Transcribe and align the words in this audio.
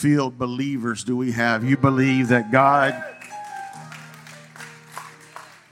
filled 0.00 0.38
believers 0.38 1.04
do 1.04 1.14
we 1.14 1.32
have? 1.32 1.62
You 1.62 1.76
believe 1.76 2.28
that 2.28 2.50
God 2.50 3.04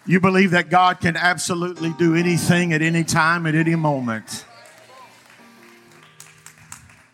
you 0.06 0.20
believe 0.20 0.52
that 0.52 0.70
God 0.70 1.00
can 1.00 1.18
absolutely 1.18 1.92
do 1.98 2.14
anything 2.14 2.72
at 2.72 2.80
any 2.80 3.04
time, 3.04 3.46
at 3.46 3.54
any 3.54 3.74
moment. 3.74 4.46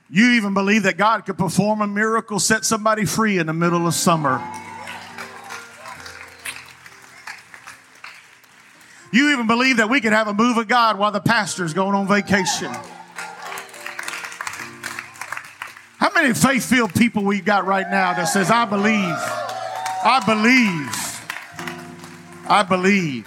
You 0.09 0.31
even 0.35 0.55
believe 0.55 0.85
that 0.85 0.97
God 0.97 1.27
could 1.27 1.37
perform 1.37 1.81
a 1.81 1.89
miracle, 1.89 2.39
set 2.39 2.65
somebody 2.65 3.05
free 3.05 3.39
in 3.39 3.49
the 3.49 3.53
middle 3.53 3.89
of 3.89 3.95
summer. 3.95 4.41
You 9.11 9.33
even 9.33 9.49
believe 9.49 9.79
that 9.79 9.91
we 9.91 10.01
could 10.01 10.13
have 10.13 10.29
a 10.29 10.35
move 10.35 10.57
of 10.57 10.69
God 10.69 10.97
while 10.97 11.11
the 11.11 11.21
pastor's 11.21 11.75
going 11.75 11.97
on 11.97 12.07
vacation. 12.07 12.73
Many 16.15 16.35
faith 16.35 16.65
filled 16.65 16.95
people 16.95 17.25
we 17.25 17.41
got 17.41 17.67
right 17.67 17.89
now 17.91 18.15
that 18.15 18.25
says, 18.25 18.51
I 18.51 18.65
believe, 18.65 19.15
I 20.05 20.23
believe. 20.27 21.15
I 22.47 22.63
believe. 22.63 23.27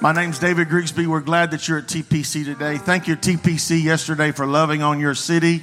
My 0.00 0.12
name's 0.12 0.38
David 0.38 0.68
Grigsby. 0.68 1.06
We're 1.06 1.20
glad 1.20 1.52
that 1.52 1.68
you're 1.68 1.78
at 1.78 1.86
TPC 1.86 2.44
today. 2.44 2.76
Thank 2.76 3.06
you, 3.06 3.16
TPC, 3.16 3.82
yesterday 3.82 4.32
for 4.32 4.46
loving 4.46 4.82
on 4.82 4.98
your 4.98 5.14
city. 5.14 5.62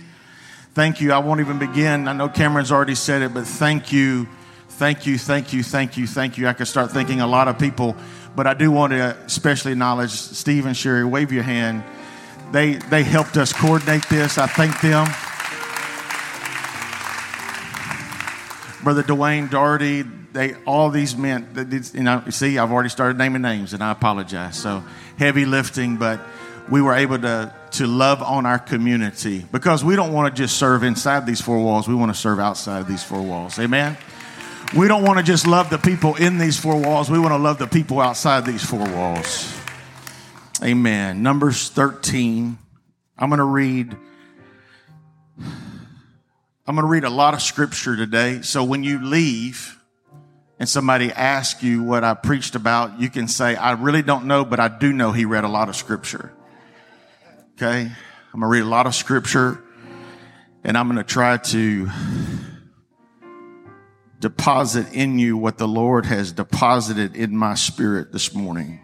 Thank 0.74 1.02
you. 1.02 1.12
I 1.12 1.18
won't 1.18 1.40
even 1.40 1.60
begin. 1.60 2.08
I 2.08 2.14
know 2.14 2.30
Cameron's 2.30 2.72
already 2.72 2.96
said 2.96 3.22
it, 3.22 3.34
but 3.34 3.46
thank 3.46 3.92
you. 3.92 4.28
Thank 4.70 5.08
you, 5.08 5.18
thank 5.18 5.54
you, 5.54 5.64
thank 5.64 5.98
you, 5.98 6.08
thank 6.08 6.38
you. 6.38 6.48
I 6.48 6.54
could 6.54 6.68
start 6.68 6.92
thanking 6.92 7.20
a 7.20 7.28
lot 7.28 7.48
of 7.48 7.58
people, 7.58 7.96
but 8.36 8.46
I 8.46 8.54
do 8.54 8.72
want 8.72 8.94
to 8.94 9.18
especially 9.26 9.72
acknowledge 9.72 10.12
Steve 10.12 10.68
and 10.68 10.78
Sherry. 10.78 11.04
Wave 11.04 11.32
your 11.32 11.44
hand. 11.44 11.84
They, 12.52 12.76
they 12.76 13.04
helped 13.04 13.38
us 13.38 13.52
coordinate 13.52 14.08
this. 14.08 14.38
I 14.38 14.46
thank 14.46 14.80
them. 14.82 15.08
Brother 18.88 19.04
Dwayne 19.04 19.50
Doherty, 19.50 20.04
they 20.32 20.54
all 20.64 20.90
these 20.90 21.18
men. 21.18 21.50
You 21.94 22.04
know, 22.04 22.24
see, 22.30 22.58
I've 22.58 22.72
already 22.72 22.88
started 22.88 23.18
naming 23.18 23.42
names, 23.42 23.74
and 23.74 23.84
I 23.84 23.92
apologize. 23.92 24.56
So 24.56 24.82
heavy 25.18 25.44
lifting, 25.44 25.98
but 25.98 26.22
we 26.70 26.82
were 26.82 26.94
able 26.94 27.20
to 27.20 27.54
to 27.72 27.86
love 27.86 28.24
on 28.24 28.46
our 28.46 28.58
community 28.58 29.46
because 29.52 29.84
we 29.84 29.98
don't 29.98 30.14
want 30.14 30.34
to 30.34 30.42
just 30.42 30.56
serve 30.56 30.84
inside 30.84 31.26
these 31.26 31.42
four 31.42 31.60
walls. 31.60 31.90
We 31.90 31.96
want 31.96 32.14
to 32.14 32.18
serve 32.18 32.40
outside 32.40 32.80
of 32.80 32.88
these 32.88 33.04
four 33.04 33.22
walls. 33.22 33.60
Amen. 33.60 33.98
We 34.74 34.88
don't 34.88 35.04
want 35.04 35.18
to 35.18 35.24
just 35.26 35.46
love 35.46 35.70
the 35.70 35.80
people 35.80 36.16
in 36.16 36.38
these 36.38 36.58
four 36.58 36.78
walls. 36.78 37.12
We 37.12 37.20
want 37.20 37.34
to 37.34 37.38
love 37.38 37.58
the 37.58 37.68
people 37.68 38.00
outside 38.00 38.46
these 38.46 38.64
four 38.64 38.88
walls. 38.88 39.54
Amen. 40.64 41.22
Numbers 41.22 41.68
13. 41.72 42.58
I'm 43.18 43.30
going 43.30 43.40
to 43.40 43.44
read 43.44 43.98
I'm 46.70 46.76
going 46.76 46.84
to 46.84 46.90
read 46.90 47.06
a 47.06 47.10
lot 47.10 47.34
of 47.34 47.42
scripture 47.42 47.96
today. 47.96 48.42
So 48.42 48.62
when 48.62 48.84
you 48.84 49.02
leave 49.02 49.82
and 50.60 50.68
somebody 50.68 51.14
asks 51.14 51.64
you 51.64 51.82
what 51.82 52.04
I 52.04 52.14
preached 52.14 52.56
about, 52.56 53.00
you 53.00 53.10
can 53.10 53.30
say, 53.30 53.56
I 53.56 53.72
really 53.72 54.02
don't 54.02 54.26
know, 54.26 54.44
but 54.44 54.60
I 54.60 54.68
do 54.68 54.92
know 54.92 55.14
he 55.14 55.24
read 55.24 55.46
a 55.46 55.48
lot 55.48 55.70
of 55.70 55.78
scripture. 55.78 56.34
Okay. 57.54 57.84
I'm 57.84 58.40
going 58.40 58.42
to 58.42 58.48
read 58.48 58.64
a 58.64 58.70
lot 58.70 58.86
of 58.86 58.96
scripture 58.96 59.64
and 60.66 60.78
I'm 60.78 60.88
going 60.88 60.98
to 60.98 61.06
try 61.06 61.38
to 61.38 61.90
deposit 64.20 64.92
in 64.92 65.20
you 65.20 65.38
what 65.38 65.58
the 65.58 65.70
Lord 65.70 66.06
has 66.06 66.34
deposited 66.34 67.16
in 67.16 67.38
my 67.38 67.56
spirit 67.56 68.12
this 68.12 68.34
morning. 68.34 68.82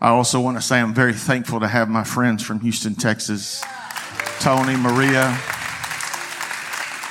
I 0.00 0.08
also 0.08 0.40
want 0.40 0.56
to 0.56 0.62
say 0.62 0.80
I'm 0.80 0.94
very 0.94 1.12
thankful 1.12 1.60
to 1.60 1.68
have 1.68 1.90
my 1.90 2.04
friends 2.04 2.42
from 2.42 2.60
Houston, 2.60 2.94
Texas, 2.94 3.62
Tony, 4.40 4.76
Maria, 4.76 5.38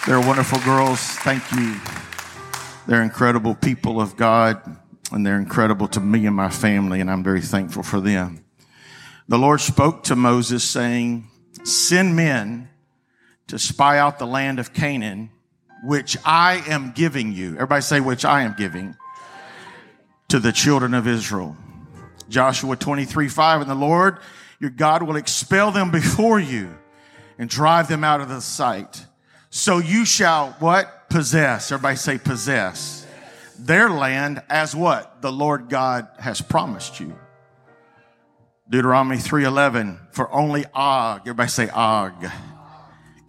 they're 0.07 0.19
wonderful 0.19 0.59
girls. 0.59 0.99
Thank 0.99 1.43
you. 1.51 1.75
They're 2.87 3.01
incredible 3.01 3.55
people 3.55 3.99
of 3.99 4.15
God, 4.15 4.61
and 5.11 5.25
they're 5.25 5.39
incredible 5.39 5.87
to 5.89 5.99
me 5.99 6.25
and 6.27 6.35
my 6.35 6.49
family, 6.49 7.01
and 7.01 7.09
I'm 7.09 7.23
very 7.23 7.41
thankful 7.41 7.83
for 7.83 7.99
them. 7.99 8.45
The 9.27 9.39
Lord 9.39 9.61
spoke 9.61 10.03
to 10.03 10.15
Moses 10.15 10.63
saying, 10.63 11.27
Send 11.63 12.15
men 12.15 12.69
to 13.47 13.57
spy 13.57 13.97
out 13.97 14.19
the 14.19 14.27
land 14.27 14.59
of 14.59 14.73
Canaan, 14.73 15.31
which 15.83 16.17
I 16.23 16.63
am 16.67 16.91
giving 16.91 17.33
you. 17.33 17.55
Everybody 17.55 17.81
say, 17.81 17.99
which 17.99 18.25
I 18.25 18.43
am 18.43 18.53
giving 18.57 18.95
to 20.27 20.39
the 20.39 20.51
children 20.51 20.93
of 20.93 21.07
Israel. 21.07 21.57
Joshua 22.29 22.75
23 22.75 23.27
5, 23.27 23.61
and 23.61 23.69
the 23.69 23.75
Lord 23.75 24.19
your 24.59 24.69
God 24.69 25.03
will 25.03 25.15
expel 25.15 25.71
them 25.71 25.91
before 25.91 26.39
you 26.39 26.75
and 27.37 27.49
drive 27.49 27.87
them 27.87 28.03
out 28.03 28.21
of 28.21 28.29
the 28.29 28.41
sight. 28.41 29.05
So 29.55 29.77
you 29.77 30.03
shall 30.03 30.51
what? 30.59 31.09
Possess. 31.09 31.71
Everybody 31.71 31.95
say 31.95 32.17
possess. 32.17 33.07
Their 33.57 33.89
land 33.89 34.43
as 34.49 34.75
what? 34.75 35.21
The 35.21 35.31
Lord 35.31 35.69
God 35.69 36.09
has 36.19 36.41
promised 36.41 36.99
you. 36.99 37.15
Deuteronomy 38.69 39.15
3:11 39.15 39.97
for 40.11 40.29
only 40.29 40.65
Og, 40.73 41.21
everybody 41.21 41.47
say 41.47 41.69
Og, 41.69 42.29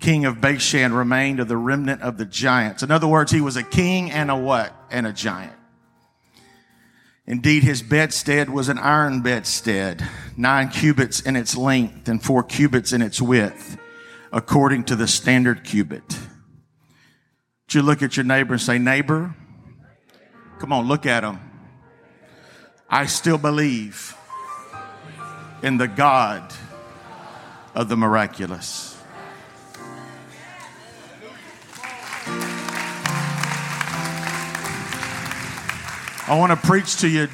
king 0.00 0.24
of 0.24 0.40
Bashan 0.40 0.92
remained 0.92 1.38
of 1.38 1.46
the 1.46 1.56
remnant 1.56 2.02
of 2.02 2.18
the 2.18 2.26
giants. 2.26 2.82
In 2.82 2.90
other 2.90 3.06
words, 3.06 3.30
he 3.30 3.40
was 3.40 3.56
a 3.56 3.62
king 3.62 4.10
and 4.10 4.28
a 4.28 4.36
what? 4.36 4.74
And 4.90 5.06
a 5.06 5.12
giant. 5.12 5.54
Indeed, 7.24 7.62
his 7.62 7.82
bedstead 7.82 8.50
was 8.50 8.68
an 8.68 8.78
iron 8.80 9.22
bedstead, 9.22 10.04
nine 10.36 10.70
cubits 10.70 11.20
in 11.20 11.36
its 11.36 11.56
length 11.56 12.08
and 12.08 12.20
four 12.20 12.42
cubits 12.42 12.92
in 12.92 13.00
its 13.00 13.22
width 13.22 13.78
according 14.32 14.84
to 14.84 14.96
the 14.96 15.06
standard 15.06 15.64
cubit. 15.64 16.18
Would 17.66 17.74
you 17.74 17.82
look 17.82 18.02
at 18.02 18.16
your 18.16 18.24
neighbor 18.24 18.54
and 18.54 18.62
say, 18.62 18.78
Neighbor, 18.78 19.34
come 20.58 20.72
on, 20.72 20.86
look 20.86 21.06
at 21.06 21.24
him. 21.24 21.40
I 22.88 23.06
still 23.06 23.38
believe 23.38 24.16
in 25.62 25.76
the 25.76 25.88
God 25.88 26.54
of 27.74 27.88
the 27.88 27.96
miraculous. 27.96 28.96
I 36.28 36.36
want 36.36 36.50
to 36.50 36.66
preach 36.66 36.96
to 36.96 37.08
you. 37.08 37.28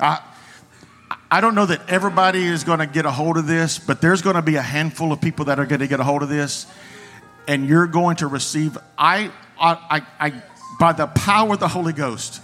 I, 0.00 0.20
I 1.30 1.40
don't 1.40 1.56
know 1.56 1.66
that 1.66 1.88
everybody 1.88 2.44
is 2.44 2.62
going 2.62 2.78
to 2.78 2.86
get 2.86 3.04
a 3.04 3.10
hold 3.10 3.36
of 3.36 3.46
this, 3.46 3.78
but 3.78 4.00
there's 4.00 4.22
going 4.22 4.36
to 4.36 4.42
be 4.42 4.56
a 4.56 4.62
handful 4.62 5.12
of 5.12 5.20
people 5.20 5.46
that 5.46 5.58
are 5.58 5.66
going 5.66 5.80
to 5.80 5.88
get 5.88 5.98
a 5.98 6.04
hold 6.04 6.22
of 6.22 6.28
this, 6.28 6.66
and 7.48 7.66
you're 7.66 7.88
going 7.88 8.16
to 8.16 8.28
receive. 8.28 8.78
I, 8.96 9.32
I, 9.58 10.02
I, 10.20 10.28
I 10.28 10.42
by 10.78 10.92
the 10.92 11.08
power 11.08 11.54
of 11.54 11.60
the 11.60 11.68
Holy 11.68 11.92
Ghost, 11.92 12.40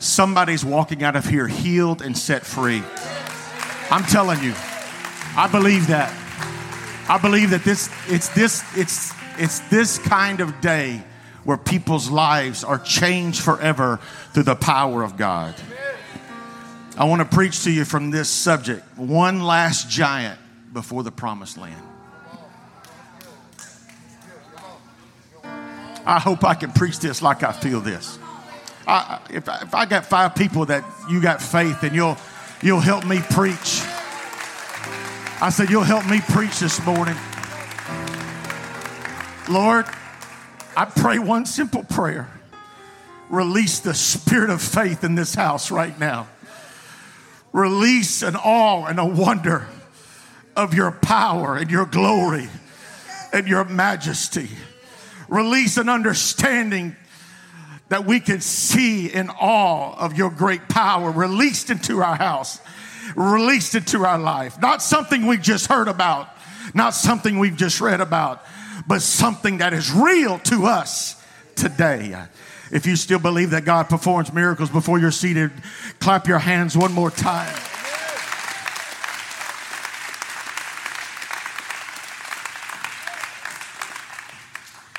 somebody's 0.00 0.64
walking 0.64 1.04
out 1.04 1.14
of 1.14 1.26
here 1.26 1.46
healed 1.46 2.02
and 2.02 2.18
set 2.18 2.44
free. 2.44 2.82
I'm 3.90 4.02
telling 4.04 4.42
you, 4.42 4.54
I 5.36 5.48
believe 5.50 5.88
that. 5.88 6.12
I 7.08 7.18
believe 7.18 7.50
that 7.50 7.62
this 7.62 7.88
it's 8.08 8.28
this 8.30 8.64
it's 8.76 9.12
it's 9.38 9.60
this 9.68 9.98
kind 9.98 10.40
of 10.40 10.60
day 10.60 11.04
where 11.44 11.58
people's 11.58 12.10
lives 12.10 12.64
are 12.64 12.78
changed 12.78 13.42
forever 13.42 14.00
through 14.32 14.44
the 14.44 14.56
power 14.56 15.02
of 15.04 15.16
God. 15.16 15.54
I 16.96 17.04
want 17.06 17.28
to 17.28 17.36
preach 17.36 17.64
to 17.64 17.72
you 17.72 17.84
from 17.84 18.12
this 18.12 18.28
subject 18.28 18.84
one 18.96 19.42
last 19.42 19.90
giant 19.90 20.38
before 20.72 21.02
the 21.02 21.10
promised 21.10 21.58
land. 21.58 21.82
I 26.06 26.20
hope 26.20 26.44
I 26.44 26.54
can 26.54 26.70
preach 26.70 27.00
this 27.00 27.20
like 27.20 27.42
I 27.42 27.50
feel 27.50 27.80
this. 27.80 28.18
I, 28.86 29.18
if, 29.30 29.48
I, 29.48 29.62
if 29.62 29.74
I 29.74 29.86
got 29.86 30.06
five 30.06 30.36
people 30.36 30.66
that 30.66 30.84
you 31.10 31.20
got 31.20 31.42
faith 31.42 31.82
and 31.82 31.96
you'll, 31.96 32.16
you'll 32.62 32.80
help 32.80 33.04
me 33.04 33.18
preach. 33.30 33.82
I 35.40 35.50
said, 35.50 35.70
You'll 35.70 35.82
help 35.82 36.06
me 36.06 36.20
preach 36.20 36.60
this 36.60 36.84
morning. 36.84 37.16
Lord, 39.48 39.86
I 40.76 40.84
pray 40.84 41.18
one 41.18 41.44
simple 41.46 41.82
prayer. 41.82 42.30
Release 43.30 43.80
the 43.80 43.94
spirit 43.94 44.50
of 44.50 44.62
faith 44.62 45.02
in 45.02 45.16
this 45.16 45.34
house 45.34 45.70
right 45.72 45.98
now 45.98 46.28
release 47.54 48.22
an 48.22 48.34
awe 48.34 48.84
and 48.84 48.98
a 48.98 49.06
wonder 49.06 49.66
of 50.56 50.74
your 50.74 50.90
power 50.90 51.56
and 51.56 51.70
your 51.70 51.86
glory 51.86 52.48
and 53.32 53.46
your 53.46 53.64
majesty. 53.64 54.48
Release 55.28 55.76
an 55.76 55.88
understanding 55.88 56.96
that 57.88 58.04
we 58.04 58.18
can 58.18 58.40
see 58.40 59.06
in 59.06 59.30
awe 59.30 59.96
of 59.96 60.18
your 60.18 60.30
great 60.30 60.68
power 60.68 61.12
released 61.12 61.70
into 61.70 62.02
our 62.02 62.16
house, 62.16 62.60
released 63.14 63.76
into 63.76 64.04
our 64.04 64.18
life. 64.18 64.60
Not 64.60 64.82
something 64.82 65.26
we've 65.26 65.40
just 65.40 65.68
heard 65.68 65.86
about, 65.86 66.28
not 66.74 66.92
something 66.92 67.38
we've 67.38 67.56
just 67.56 67.80
read 67.80 68.00
about, 68.00 68.42
but 68.88 69.00
something 69.00 69.58
that 69.58 69.72
is 69.72 69.92
real 69.92 70.40
to 70.40 70.66
us 70.66 71.22
today. 71.54 72.16
If 72.74 72.86
you 72.86 72.96
still 72.96 73.20
believe 73.20 73.50
that 73.50 73.64
God 73.64 73.88
performs 73.88 74.32
miracles 74.32 74.68
before 74.68 74.98
you're 74.98 75.12
seated, 75.12 75.52
clap 76.00 76.26
your 76.26 76.40
hands 76.40 76.76
one 76.76 76.92
more 76.92 77.08
time. 77.08 77.54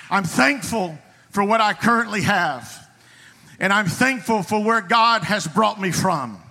I'm 0.09 0.23
thankful 0.23 0.97
for 1.31 1.43
what 1.43 1.59
I 1.59 1.73
currently 1.73 2.21
have. 2.21 2.87
And 3.59 3.73
I'm 3.73 3.87
thankful 3.87 4.41
for 4.41 4.63
where 4.63 4.79
God 4.79 5.23
has 5.23 5.45
brought 5.45 5.81
me 5.81 5.91
from. 5.91 6.41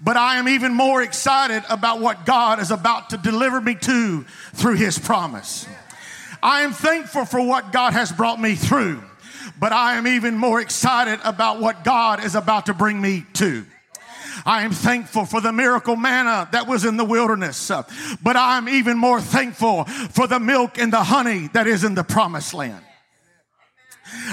But 0.00 0.16
I 0.16 0.36
am 0.36 0.48
even 0.48 0.72
more 0.74 1.02
excited 1.02 1.64
about 1.68 2.00
what 2.00 2.24
God 2.24 2.60
is 2.60 2.70
about 2.70 3.10
to 3.10 3.16
deliver 3.16 3.60
me 3.60 3.74
to 3.74 4.22
through 4.54 4.76
his 4.76 4.96
promise. 4.96 5.66
I 6.40 6.62
am 6.62 6.72
thankful 6.72 7.24
for 7.24 7.44
what 7.44 7.72
God 7.72 7.94
has 7.94 8.12
brought 8.12 8.40
me 8.40 8.54
through, 8.54 9.02
but 9.58 9.72
I 9.72 9.96
am 9.96 10.06
even 10.06 10.36
more 10.36 10.60
excited 10.60 11.20
about 11.24 11.60
what 11.60 11.84
God 11.84 12.24
is 12.24 12.34
about 12.34 12.66
to 12.66 12.74
bring 12.74 13.00
me 13.00 13.24
to. 13.34 13.64
I 14.46 14.62
am 14.62 14.72
thankful 14.72 15.24
for 15.24 15.40
the 15.40 15.52
miracle 15.52 15.96
manna 15.96 16.48
that 16.52 16.66
was 16.66 16.84
in 16.84 16.96
the 16.96 17.04
wilderness, 17.04 17.70
uh, 17.70 17.82
but 18.22 18.36
I'm 18.36 18.68
even 18.68 18.98
more 18.98 19.20
thankful 19.20 19.84
for 19.84 20.26
the 20.26 20.40
milk 20.40 20.78
and 20.78 20.92
the 20.92 21.02
honey 21.02 21.48
that 21.52 21.66
is 21.66 21.84
in 21.84 21.94
the 21.94 22.04
promised 22.04 22.54
land. 22.54 22.84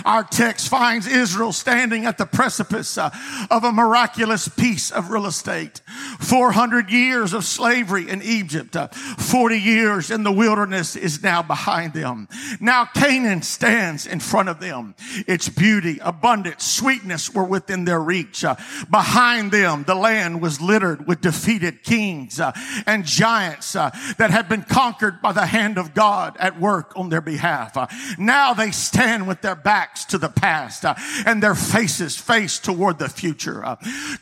Our 0.06 0.24
text 0.24 0.70
finds 0.70 1.08
Israel 1.08 1.54
standing 1.54 2.06
at 2.06 2.18
the 2.18 2.26
precipice 2.26 2.98
uh, 2.98 3.10
of 3.50 3.64
a 3.64 3.72
miraculous 3.72 4.48
piece 4.48 4.92
of 4.92 5.12
real 5.12 5.26
estate. 5.26 5.82
400 6.20 6.90
years 6.90 7.34
of 7.34 7.46
slavery 7.46 8.10
in 8.10 8.22
Egypt, 8.22 8.76
uh, 8.76 8.88
40 8.88 9.58
years 9.58 10.12
in 10.12 10.24
the 10.24 10.32
wilderness 10.32 10.96
is 10.96 11.24
now 11.24 11.42
behind 11.42 11.94
them. 11.94 12.28
Now 12.60 12.86
Canaan 12.86 13.42
stands 13.42 14.06
in 14.06 14.20
front 14.20 14.50
of 14.50 14.60
them. 14.60 14.96
Its 15.28 15.50
beauty, 15.50 16.00
abundance, 16.02 16.64
sweetness 16.64 17.34
were 17.34 17.44
within 17.44 17.86
their 17.86 18.00
reach. 18.00 18.44
Uh, 18.44 18.56
behind 18.90 19.52
them, 19.52 19.84
the 19.84 19.96
land 19.96 20.42
was 20.42 20.62
littered 20.62 21.08
with 21.08 21.22
defeated 21.22 21.84
kings 21.84 22.40
uh, 22.40 22.52
and 22.86 23.06
giants 23.06 23.76
uh, 23.76 23.90
that 24.18 24.32
had 24.32 24.50
been 24.50 24.64
conquered 24.64 25.22
by 25.22 25.32
the 25.32 25.46
hand 25.46 25.78
of 25.78 25.94
God 25.94 26.36
at 26.40 26.60
work 26.60 26.94
on 26.96 27.10
their 27.10 27.22
behalf. 27.22 27.76
Uh, 27.76 27.88
now 28.18 28.54
they 28.54 28.72
stand 28.72 29.28
with 29.28 29.42
their 29.42 29.56
backs 29.70 30.06
to 30.06 30.18
the 30.18 30.30
past 30.30 30.84
uh, 30.84 30.96
and 31.28 31.44
their 31.44 31.54
faces 31.54 32.18
faced 32.18 32.66
toward 32.66 32.98
the 32.98 33.08
future. 33.08 33.64
Uh, 33.64 33.76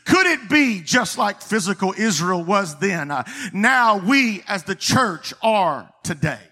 could 0.04 0.26
it 0.26 0.50
be 0.50 0.82
just 0.82 1.16
like 1.16 1.40
physical 1.40 1.94
Israel 1.96 2.44
was 2.44 2.78
then? 2.80 3.10
Uh, 3.10 3.24
now 3.54 3.96
we 3.96 4.42
as 4.46 4.64
the 4.64 4.74
church 4.74 5.32
are 5.42 5.90
today. 6.02 6.47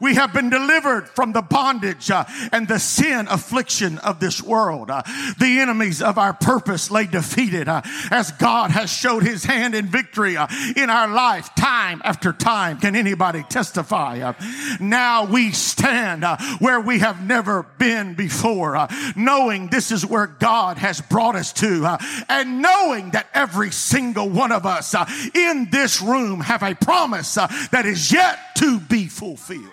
We 0.00 0.14
have 0.14 0.32
been 0.32 0.50
delivered 0.50 1.08
from 1.08 1.32
the 1.32 1.42
bondage 1.42 2.10
uh, 2.10 2.24
and 2.52 2.68
the 2.68 2.78
sin 2.78 3.28
affliction 3.28 3.98
of 3.98 4.20
this 4.20 4.42
world. 4.42 4.90
Uh, 4.90 5.02
the 5.38 5.60
enemies 5.60 6.02
of 6.02 6.18
our 6.18 6.32
purpose 6.32 6.90
lay 6.90 7.06
defeated 7.06 7.68
uh, 7.68 7.82
as 8.10 8.32
God 8.32 8.70
has 8.70 8.90
showed 8.90 9.22
his 9.22 9.44
hand 9.44 9.74
in 9.74 9.86
victory 9.86 10.36
uh, 10.36 10.46
in 10.76 10.90
our 10.90 11.08
life 11.08 11.54
time 11.54 12.02
after 12.04 12.32
time. 12.32 12.78
Can 12.78 12.96
anybody 12.96 13.42
testify? 13.44 14.20
Uh, 14.20 14.32
now 14.80 15.24
we 15.24 15.52
stand 15.52 16.24
uh, 16.24 16.36
where 16.58 16.80
we 16.80 16.98
have 16.98 17.26
never 17.26 17.64
been 17.78 18.14
before, 18.14 18.88
knowing 19.14 19.68
this 19.68 19.90
is 19.90 20.04
where 20.04 20.26
God 20.26 20.78
has 20.78 21.00
brought 21.00 21.36
us 21.36 21.52
to 21.54 21.96
and 22.28 22.62
knowing 22.62 23.10
that 23.10 23.28
every 23.34 23.70
single 23.70 24.28
one 24.28 24.52
of 24.52 24.66
us 24.66 24.94
in 25.34 25.68
this 25.70 26.02
room 26.02 26.40
have 26.40 26.62
a 26.62 26.74
promise 26.74 27.34
that 27.34 27.84
is 27.86 28.12
yet 28.12 28.38
to 28.56 28.80
be 28.80 29.06
fulfilled. 29.06 29.72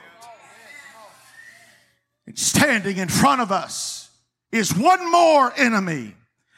And 2.28 2.38
standing 2.38 2.98
in 2.98 3.10
front 3.10 3.42
of 3.42 3.52
us 3.52 4.10
is 4.52 4.74
one 4.74 5.12
more 5.12 5.54
enemy, 5.58 6.16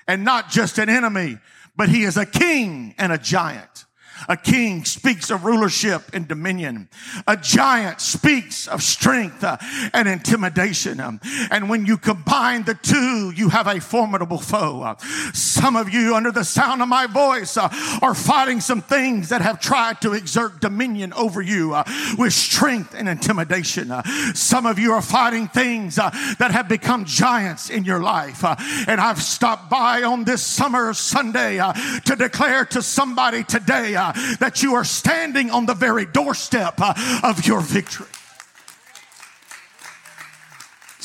and 0.08 0.24
not 0.24 0.50
just 0.50 0.78
an 0.78 0.90
enemy, 0.90 1.38
but 1.76 1.90
he 1.90 2.04
is 2.04 2.18
a 2.18 2.26
king 2.26 2.94
and 2.98 3.12
a 3.12 3.18
giant. 3.18 3.86
A 4.28 4.38
king 4.38 4.86
speaks 4.86 5.30
of 5.30 5.46
rulership 5.46 6.04
and 6.14 6.28
dominion. 6.28 6.88
A 7.28 7.38
giant 7.38 8.02
speaks 8.02 8.68
of 8.68 8.82
strength 8.82 9.44
uh, 9.44 9.58
and 9.94 10.08
intimidation. 10.08 11.00
Um, 11.00 11.20
and 11.52 11.70
when 11.70 11.86
you 11.86 11.98
combine 11.98 12.64
the 12.64 12.74
two, 12.74 13.32
you 13.36 13.50
have 13.50 13.68
a 13.68 13.80
formidable 13.80 14.40
foe. 14.40 14.82
Uh, 14.82 14.96
some 15.34 15.76
of 15.76 15.94
you, 15.94 16.16
under 16.16 16.32
the 16.32 16.44
sound 16.44 16.82
of 16.82 16.88
my 16.88 17.08
voice, 17.08 17.58
uh, 17.58 17.70
are 18.02 18.16
fighting 18.16 18.62
some 18.62 18.82
things 18.82 19.30
that 19.30 19.42
have 19.42 19.60
tried 19.60 20.02
to 20.02 20.14
exert 20.14 20.62
dominion 20.62 21.14
over 21.14 21.42
you 21.42 21.76
with 22.18 22.34
strength 22.34 22.94
and 22.96 23.08
intimidation. 23.10 23.92
Some 24.34 24.66
of 24.66 24.80
you 24.80 24.94
are 24.94 25.02
fighting 25.02 25.48
things 25.48 25.96
that 25.96 26.50
have 26.52 26.68
become 26.68 27.06
giants 27.06 27.70
in 27.70 27.84
your 27.84 28.02
life. 28.02 28.44
and 28.44 29.00
I've 29.02 29.22
stopped 29.22 29.70
by 29.70 30.04
on 30.04 30.24
this 30.24 30.42
summer 30.42 30.94
Sunday 30.94 31.58
to 32.06 32.16
declare 32.16 32.66
to 32.66 32.82
somebody 32.82 33.44
today 33.44 33.96
that 34.40 34.62
you 34.62 34.75
are 34.75 34.84
standing 34.84 35.52
on 35.52 35.66
the 35.66 35.74
very 35.74 36.06
doorstep 36.06 36.75
uh, 36.80 36.94
of 37.24 37.46
your 37.46 37.62
victory. 37.62 38.07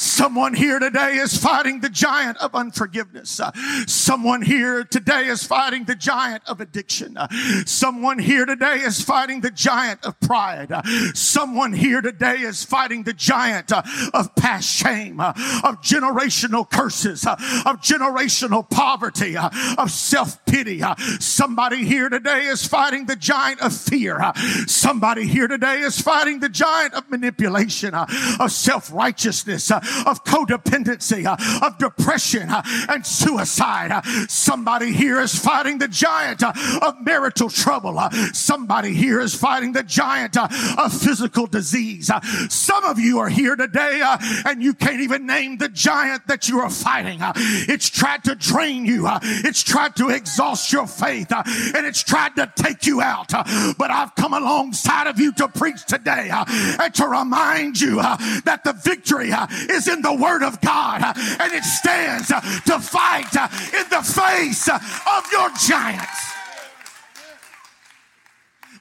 Someone 0.00 0.54
here 0.54 0.78
today 0.78 1.16
is 1.16 1.36
fighting 1.36 1.80
the 1.80 1.90
giant 1.90 2.38
of 2.38 2.54
unforgiveness. 2.54 3.38
Uh, 3.38 3.50
someone 3.86 4.40
here 4.40 4.82
today 4.82 5.26
is 5.26 5.44
fighting 5.44 5.84
the 5.84 5.94
giant 5.94 6.42
of 6.46 6.58
addiction. 6.58 7.18
Uh, 7.18 7.28
someone 7.66 8.18
here 8.18 8.46
today 8.46 8.76
is 8.76 9.02
fighting 9.02 9.42
the 9.42 9.50
giant 9.50 10.02
of 10.06 10.18
pride. 10.20 10.72
Uh, 10.72 10.80
someone 11.12 11.74
here 11.74 12.00
today 12.00 12.36
is 12.36 12.64
fighting 12.64 13.02
the 13.02 13.12
giant 13.12 13.72
uh, 13.72 13.82
of 14.14 14.34
past 14.36 14.66
shame, 14.66 15.20
uh, 15.20 15.34
of 15.64 15.82
generational 15.82 16.68
curses, 16.68 17.26
uh, 17.26 17.34
of 17.66 17.82
generational 17.82 18.68
poverty, 18.70 19.36
of 19.36 19.90
self-pity. 19.90 20.80
somebody 21.18 21.84
here 21.84 22.08
today 22.08 22.44
is 22.44 22.66
fighting 22.66 23.04
the 23.04 23.16
giant 23.16 23.60
of 23.60 23.76
fear. 23.76 24.32
somebody 24.66 25.26
here 25.26 25.46
today 25.46 25.80
is 25.80 26.00
fighting 26.00 26.40
the 26.40 26.48
giant 26.48 26.94
of 26.94 27.10
manipulation, 27.10 27.94
of 27.94 28.50
self-righteousness, 28.50 29.70
of 30.06 30.24
codependency, 30.24 31.26
uh, 31.26 31.66
of 31.66 31.78
depression 31.78 32.48
uh, 32.50 32.62
and 32.88 33.06
suicide. 33.06 33.90
Uh, 33.90 34.02
somebody 34.28 34.92
here 34.92 35.20
is 35.20 35.34
fighting 35.34 35.78
the 35.78 35.88
giant 35.88 36.42
uh, 36.42 36.52
of 36.82 36.94
marital 37.02 37.48
trouble. 37.48 37.98
Uh, 37.98 38.10
somebody 38.32 38.92
here 38.94 39.20
is 39.20 39.34
fighting 39.34 39.72
the 39.72 39.82
giant 39.82 40.36
uh, 40.36 40.48
of 40.78 40.92
physical 40.92 41.46
disease. 41.46 42.10
Some 42.48 42.84
of 42.84 42.98
you 42.98 43.18
are 43.18 43.28
here 43.28 43.56
today 43.56 44.02
and 44.44 44.62
you 44.62 44.74
can't 44.74 45.00
even 45.00 45.26
name 45.26 45.58
the 45.58 45.68
giant 45.68 46.26
that 46.26 46.48
you 46.48 46.60
are 46.60 46.70
fighting. 46.70 47.18
It's 47.20 47.88
tried 47.88 48.24
to 48.24 48.34
drain 48.34 48.84
you. 48.84 49.08
It's 49.22 49.62
tried 49.62 49.96
to 49.96 50.08
exhaust 50.08 50.72
your 50.72 50.86
faith 50.86 51.32
and 51.32 51.86
it's 51.86 52.02
tried 52.02 52.36
to 52.36 52.52
take 52.56 52.86
you 52.86 53.00
out. 53.00 53.30
But 53.78 53.90
I've 53.90 54.14
come 54.14 54.34
alongside 54.34 55.06
of 55.06 55.18
you 55.18 55.32
to 55.32 55.48
preach 55.48 55.84
today 55.86 56.30
and 56.32 56.94
to 56.94 57.06
remind 57.06 57.80
you 57.80 57.96
that 57.96 58.62
the 58.64 58.72
victory 58.72 59.30
is 59.70 59.79
in 59.88 60.02
the 60.02 60.12
Word 60.14 60.42
of 60.42 60.60
God 60.60 61.02
and 61.02 61.52
it 61.52 61.64
stands 61.64 62.28
to 62.28 62.78
fight 62.80 63.34
in 63.74 63.88
the 63.90 64.02
face 64.02 64.68
of 64.68 65.32
your 65.32 65.50
giants. 65.66 66.32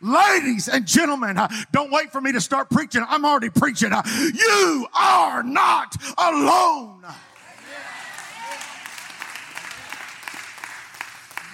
Ladies 0.01 0.69
and 0.69 0.85
gentlemen, 0.85 1.37
don't 1.71 1.91
wait 1.91 2.11
for 2.11 2.21
me 2.21 2.31
to 2.31 2.39
start 2.39 2.69
preaching. 2.69 3.03
I'm 3.07 3.25
already 3.25 3.49
preaching. 3.49 3.91
You 3.91 4.87
are 4.97 5.43
not 5.43 5.95
alone. 6.17 7.03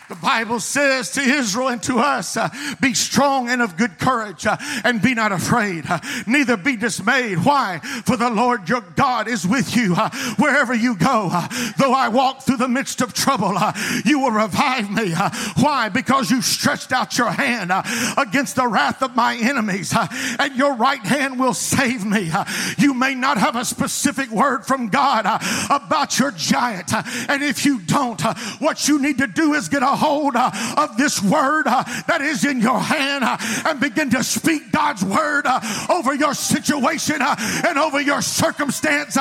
The 0.08 0.16
Bible 0.16 0.60
says 0.60 1.12
to 1.12 1.22
Israel 1.22 1.70
and 1.70 1.82
to 1.84 1.98
us, 1.98 2.38
uh, 2.38 2.50
be 2.80 2.94
strong 2.94 3.50
and 3.50 3.62
of 3.62 3.76
good 3.76 3.98
courage 3.98 4.46
uh, 4.46 4.58
and 4.84 5.02
be 5.02 5.16
not 5.16 5.32
afraid. 5.32 5.86
Uh, 5.90 6.00
neither 6.28 6.58
be 6.58 6.76
dismayed. 6.76 7.44
Why? 7.44 7.80
For 8.06 8.16
the 8.16 8.30
Lord 8.30 8.70
your 8.70 8.82
God 8.82 9.28
is 9.28 9.48
with 9.48 9.76
you 9.76 9.96
uh, 9.96 10.12
wherever 10.38 10.76
you 10.76 10.96
go. 10.96 11.30
Uh, 11.32 11.48
though 11.78 11.94
I 11.94 12.10
walk 12.10 12.44
through 12.44 12.58
the 12.58 12.68
midst 12.68 13.02
of 13.02 13.14
trouble, 13.14 13.54
uh, 13.58 13.74
you 14.06 14.20
will 14.20 14.32
revive 14.32 14.92
me. 14.92 15.14
why? 15.60 15.90
Because 15.90 16.30
you 16.30 16.42
stretched 16.44 16.92
out 16.92 17.18
your 17.18 17.32
hand 17.32 17.72
against 18.18 18.56
the 18.56 18.68
wrath 18.68 19.02
of 19.02 19.16
my 19.16 19.36
enemies 19.36 19.94
and 20.40 20.56
your 20.56 20.76
right 20.76 21.04
hand 21.04 21.40
will 21.40 21.54
save 21.54 22.06
me. 22.06 22.32
you 22.78 22.94
may 22.94 23.16
not 23.16 23.38
have 23.38 23.56
a 23.56 23.66
specific 23.66 24.30
word 24.30 24.66
from 24.66 24.90
God 24.90 25.26
about 25.70 26.20
your 26.20 26.32
giant. 26.32 26.94
and 27.30 27.42
if 27.44 27.66
you 27.66 27.80
don't, 27.80 28.22
what 28.60 28.88
you 28.88 29.02
need 29.02 29.18
to 29.18 29.28
do 29.28 29.54
is 29.54 29.68
get 29.68 29.82
hold 29.96 30.36
uh, 30.36 30.52
of 30.78 30.98
this 30.98 31.22
word 31.22 31.68
uh, 31.68 31.84
that 32.08 32.22
is 32.22 32.46
in 32.46 32.60
your 32.60 32.80
hand 32.80 33.24
uh, 33.24 33.38
and 33.68 33.80
begin 33.80 34.10
to 34.12 34.24
speak 34.24 34.72
God's 34.72 35.04
word 35.04 35.46
over 35.90 36.14
your 36.14 36.34
situation 36.34 37.18
and 37.22 37.78
over 37.78 38.02
your 38.02 38.22
circumstance. 38.22 39.18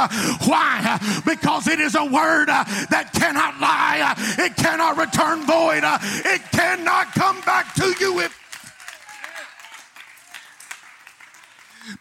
Why? 0.46 0.98
Because 1.24 1.68
it 1.68 1.80
is 1.80 1.94
a 1.94 2.04
word 2.04 2.48
that 2.48 3.10
cannot 3.14 3.60
lie, 3.60 4.14
it 4.38 4.56
cannot 4.56 4.96
return 4.96 5.46
void, 5.46 5.82
it 5.84 6.42
cannot 6.52 7.12
come 7.14 7.40
back 7.42 7.74
to 7.74 7.94
you 8.00 8.20
if 8.20 8.43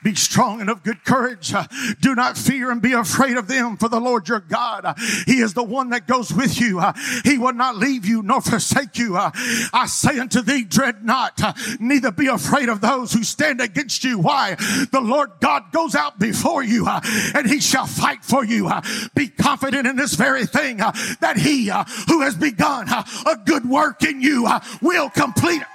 Be 0.03 0.15
strong 0.15 0.61
and 0.61 0.69
of 0.69 0.83
good 0.83 1.03
courage. 1.03 1.53
Do 2.01 2.15
not 2.15 2.37
fear 2.37 2.71
and 2.71 2.81
be 2.81 2.93
afraid 2.93 3.37
of 3.37 3.47
them, 3.47 3.77
for 3.77 3.89
the 3.89 3.99
Lord 3.99 4.27
your 4.27 4.39
God, 4.39 4.97
He 5.25 5.39
is 5.39 5.53
the 5.53 5.63
one 5.63 5.89
that 5.89 6.07
goes 6.07 6.33
with 6.33 6.59
you. 6.59 6.81
He 7.23 7.37
will 7.37 7.53
not 7.53 7.77
leave 7.77 8.05
you 8.05 8.21
nor 8.21 8.41
forsake 8.41 8.97
you. 8.97 9.15
I 9.17 9.85
say 9.87 10.19
unto 10.19 10.41
thee, 10.41 10.63
dread 10.63 11.03
not, 11.03 11.41
neither 11.79 12.11
be 12.11 12.27
afraid 12.27 12.69
of 12.69 12.81
those 12.81 13.13
who 13.13 13.23
stand 13.23 13.61
against 13.61 14.03
you. 14.03 14.19
Why? 14.19 14.55
The 14.55 15.01
Lord 15.01 15.31
God 15.39 15.71
goes 15.71 15.95
out 15.95 16.19
before 16.19 16.63
you 16.63 16.87
and 16.87 17.47
He 17.47 17.59
shall 17.59 17.85
fight 17.85 18.23
for 18.23 18.45
you. 18.45 18.69
Be 19.15 19.27
confident 19.27 19.87
in 19.87 19.95
this 19.95 20.15
very 20.15 20.45
thing 20.45 20.77
that 20.77 21.35
he 21.37 21.65
who 22.07 22.21
has 22.21 22.35
begun 22.35 22.87
a 22.89 23.35
good 23.45 23.65
work 23.65 24.03
in 24.03 24.21
you 24.21 24.47
will 24.81 25.09
complete 25.09 25.61
it. 25.61 25.67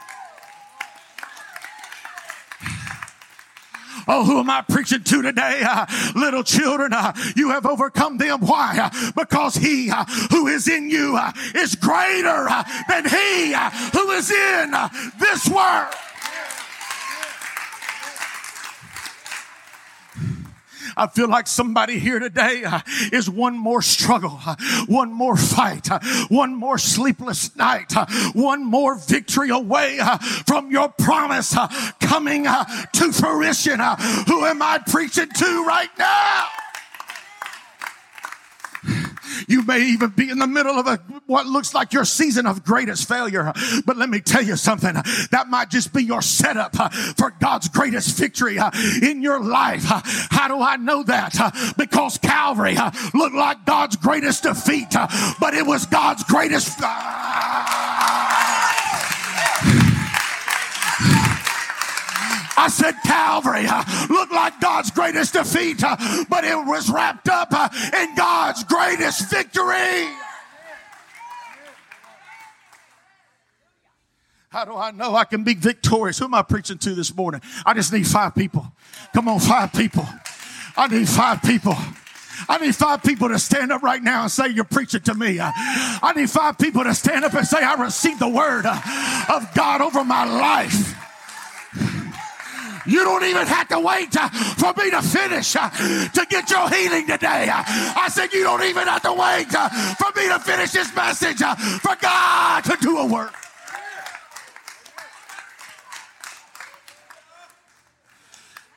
Oh, 4.09 4.25
who 4.25 4.41
am 4.41 4.49
I 4.49 4.63
preaching 4.63 5.05
to 5.05 5.23
today? 5.23 5.61
Uh, 5.63 5.87
little 6.15 6.43
children, 6.43 6.95
uh, 6.95 7.13
you 7.37 7.51
have 7.51 7.67
overcome 7.67 8.17
them. 8.17 8.41
Why? 8.41 8.91
Uh, 8.91 9.13
because 9.13 9.55
he 9.55 9.91
uh, 9.91 10.05
who 10.31 10.47
is 10.47 10.67
in 10.67 10.89
you 10.89 11.17
uh, 11.17 11.33
is 11.55 11.75
greater 11.75 12.49
than 12.89 13.05
he 13.05 13.55
who 13.93 14.11
is 14.13 14.31
in 14.31 14.75
this 15.21 15.49
world. 15.49 15.95
I 20.99 21.07
feel 21.07 21.29
like 21.29 21.47
somebody 21.47 22.01
here 22.01 22.19
today 22.19 22.65
uh, 22.65 22.81
is 23.13 23.31
one 23.31 23.57
more 23.57 23.83
struggle, 23.83 24.41
uh, 24.45 24.57
one 24.87 25.13
more 25.13 25.37
fight, 25.37 25.89
uh, 25.91 26.01
one 26.29 26.57
more 26.57 26.77
sleepless 26.77 27.55
night, 27.55 27.93
one 28.35 28.65
more 28.65 28.97
victory 28.97 29.51
away 29.51 30.01
from 30.47 30.73
your 30.73 30.89
promise 30.89 31.55
coming 32.01 32.45
to 32.45 33.13
fruition. 33.13 33.79
who 34.27 34.45
am 34.45 34.61
I 34.61 34.81
preaching 34.85 35.29
to 35.29 35.65
right 35.65 35.91
now? 35.99 36.68
You 39.47 39.65
may 39.65 39.81
even 39.81 40.11
be 40.11 40.31
in 40.31 40.39
the 40.39 40.47
middle 40.47 40.79
of 40.79 40.87
a, 40.87 40.97
what 41.27 41.47
looks 41.47 41.75
like 41.75 41.93
your 41.93 42.05
season 42.05 42.47
of 42.47 42.65
greatest 42.65 43.09
failure. 43.09 43.53
But 43.85 43.97
let 43.97 44.09
me 44.09 44.21
tell 44.21 44.43
you 44.43 44.57
something. 44.57 44.95
That 45.31 45.47
might 45.49 45.71
just 45.71 45.93
be 45.93 46.03
your 46.05 46.23
setup 46.23 46.77
for 47.17 47.31
God's 47.41 47.69
greatest 47.69 48.17
victory 48.19 48.59
in 49.03 49.23
your 49.23 49.41
life. 49.43 49.85
How 49.85 50.49
do 50.49 50.61
I 50.61 50.77
know 50.77 51.03
that? 51.05 51.75
Because 51.77 52.19
Calvary 52.19 52.77
looked 53.15 53.37
like 53.37 53.65
God's 53.65 53.97
greatest 53.97 54.43
defeat, 54.45 54.91
but 55.41 55.55
it 55.55 55.67
was 55.67 55.87
God's 55.87 56.25
greatest. 56.25 56.79
I 62.59 62.67
said 62.69 62.95
Calvary 63.05 63.67
uh, 63.69 63.85
looked 64.11 64.33
like 64.33 64.61
God's 64.61 64.91
greatest 64.91 65.33
defeat, 65.33 65.83
uh, 65.85 65.97
but 66.29 66.43
it 66.43 66.57
was 66.57 66.91
wrapped 66.91 67.29
up 67.29 67.49
uh, 67.53 67.69
in 67.97 68.17
God's 68.17 68.65
greatest 68.65 69.31
victory. 69.31 70.09
How 74.49 74.65
do 74.65 74.75
I 74.75 74.91
know 74.91 75.15
I 75.15 75.25
can 75.25 75.45
be 75.45 75.55
victorious? 75.55 76.19
Who 76.19 76.25
am 76.25 76.35
I 76.35 76.43
preaching 76.43 76.79
to 76.79 76.95
this 76.97 77.15
morning? 77.15 77.43
I 77.65 77.75
just 77.75 77.93
need 77.93 78.09
five 78.09 78.35
people. 78.35 78.67
Come 79.15 79.29
on, 79.29 79.39
five 79.39 79.73
people. 79.73 80.07
I 80.77 80.89
need 80.89 81.09
five 81.09 81.41
people. 81.43 81.77
I 82.49 82.59
need 82.59 82.75
five 82.75 83.05
people 83.05 83.29
to 83.29 83.39
stand 83.39 83.71
up 83.71 83.83
right 83.83 84.03
now 84.03 84.23
and 84.23 84.33
say, 84.33 84.49
You're 84.49 84.65
preaching 84.65 85.03
to 85.03 85.15
me. 85.15 85.39
I 85.41 86.13
need 86.17 86.29
five 86.29 86.59
people 86.59 86.83
to 86.83 86.95
stand 86.95 87.25
up 87.25 87.35
and 87.35 87.47
say, 87.47 87.63
I 87.63 87.75
received 87.75 88.19
the 88.19 88.29
word 88.29 88.67
of 88.67 89.55
God 89.55 89.81
over 89.81 90.03
my 90.03 90.25
life. 90.25 91.08
You 92.89 93.05
don't 93.05 93.25
even 93.25 93.47
have 93.47 93.69
to 93.69 93.81
wait 93.81 94.17
uh, 94.17 94.29
for 94.31 94.73
me 94.83 94.91
to 94.91 95.03
finish 95.03 95.55
uh, 95.55 95.69
to 95.69 96.27
get 96.31 96.51
your 96.51 96.71
healing 96.71 97.07
today. 97.07 97.49
Uh, 97.53 97.63
I 97.67 98.09
said, 98.11 98.33
You 98.33 98.45
don't 98.45 98.63
even 98.63 98.89
have 98.89 99.03
to 99.03 99.13
wait 99.13 99.49
for 99.53 100.13
me 100.17 100.29
to 100.29 100.39
finish 100.39 100.71
this 100.73 100.95
message 100.95 101.39
for 101.39 101.97
God 102.01 102.65
to 102.65 102.77
do 102.81 102.97
a 102.97 103.07
work. 103.07 103.35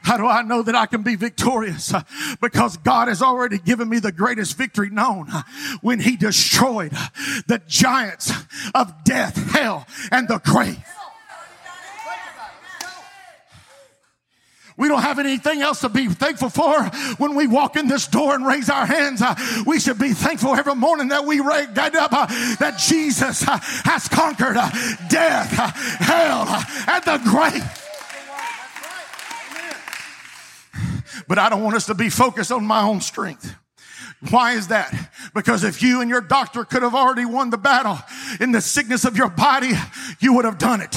How 0.03 0.17
do 0.17 0.25
I 0.25 0.41
know 0.41 0.61
that 0.61 0.75
I 0.75 0.87
can 0.87 1.03
be 1.03 1.15
victorious? 1.15 1.93
Because 2.41 2.75
God 2.75 3.07
has 3.07 3.21
already 3.21 3.59
given 3.59 3.87
me 3.87 3.99
the 3.99 4.11
greatest 4.11 4.57
victory 4.57 4.89
known 4.89 5.27
when 5.81 6.01
He 6.01 6.17
destroyed 6.17 6.91
the 7.47 7.61
giants 7.65 8.29
of 8.75 9.05
death, 9.05 9.37
hell, 9.51 9.87
and 10.11 10.27
the 10.27 10.39
grave. 10.39 10.83
We 14.77 14.87
don't 14.87 15.01
have 15.01 15.19
anything 15.19 15.61
else 15.61 15.81
to 15.81 15.89
be 15.89 16.07
thankful 16.07 16.49
for 16.49 16.83
when 17.17 17.35
we 17.35 17.47
walk 17.47 17.75
in 17.75 17.87
this 17.87 18.07
door 18.07 18.33
and 18.33 18.45
raise 18.45 18.69
our 18.69 18.85
hands. 18.85 19.21
Uh, 19.21 19.35
we 19.65 19.79
should 19.79 19.99
be 19.99 20.13
thankful 20.13 20.55
every 20.55 20.75
morning 20.75 21.09
that 21.09 21.25
we 21.25 21.37
get 21.37 21.95
up 21.95 22.13
uh, 22.13 22.25
that 22.59 22.77
Jesus 22.77 23.47
uh, 23.47 23.57
has 23.83 24.07
conquered 24.07 24.55
death, 25.09 25.51
hell, 25.99 26.45
and 26.87 27.03
the 27.03 27.19
grave. 27.29 27.63
But 31.27 31.37
I 31.39 31.49
don't 31.49 31.63
want 31.63 31.75
us 31.75 31.85
to 31.87 31.93
be 31.93 32.09
focused 32.09 32.51
on 32.51 32.65
my 32.65 32.81
own 32.81 33.01
strength. 33.01 33.55
Why 34.29 34.53
is 34.53 34.67
that? 34.67 34.93
Because 35.33 35.63
if 35.63 35.81
you 35.81 36.01
and 36.01 36.09
your 36.09 36.21
doctor 36.21 36.63
could 36.63 36.83
have 36.83 36.93
already 36.93 37.25
won 37.25 37.49
the 37.49 37.57
battle 37.57 37.97
in 38.39 38.51
the 38.51 38.61
sickness 38.61 39.03
of 39.03 39.17
your 39.17 39.29
body, 39.29 39.71
you 40.19 40.33
would 40.33 40.45
have 40.45 40.57
done 40.57 40.81
it. 40.81 40.95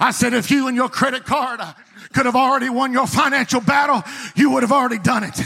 I 0.00 0.10
said, 0.12 0.34
if 0.34 0.50
you 0.50 0.68
and 0.68 0.76
your 0.76 0.88
credit 0.88 1.24
card 1.24 1.60
uh, 1.60 1.72
could 2.12 2.26
have 2.26 2.36
already 2.36 2.68
won 2.68 2.92
your 2.92 3.06
financial 3.06 3.60
battle, 3.60 4.02
you 4.34 4.50
would 4.50 4.62
have 4.62 4.72
already 4.72 4.98
done 4.98 5.24
it. 5.24 5.40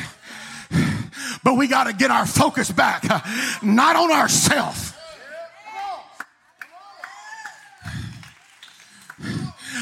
But 1.42 1.54
we 1.54 1.68
got 1.68 1.84
to 1.84 1.92
get 1.92 2.10
our 2.10 2.26
focus 2.26 2.70
back, 2.70 3.04
uh, 3.08 3.20
not 3.62 3.96
on 3.96 4.10
ourselves 4.12 4.89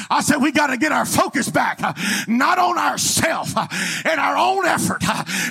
I 0.09 0.21
said, 0.21 0.37
we 0.37 0.51
got 0.51 0.67
to 0.67 0.77
get 0.77 0.91
our 0.91 1.05
focus 1.05 1.49
back, 1.49 1.79
not 2.27 2.57
on 2.57 2.77
ourselves 2.77 3.53
and 4.05 4.19
our 4.19 4.37
own 4.37 4.65
effort 4.65 5.03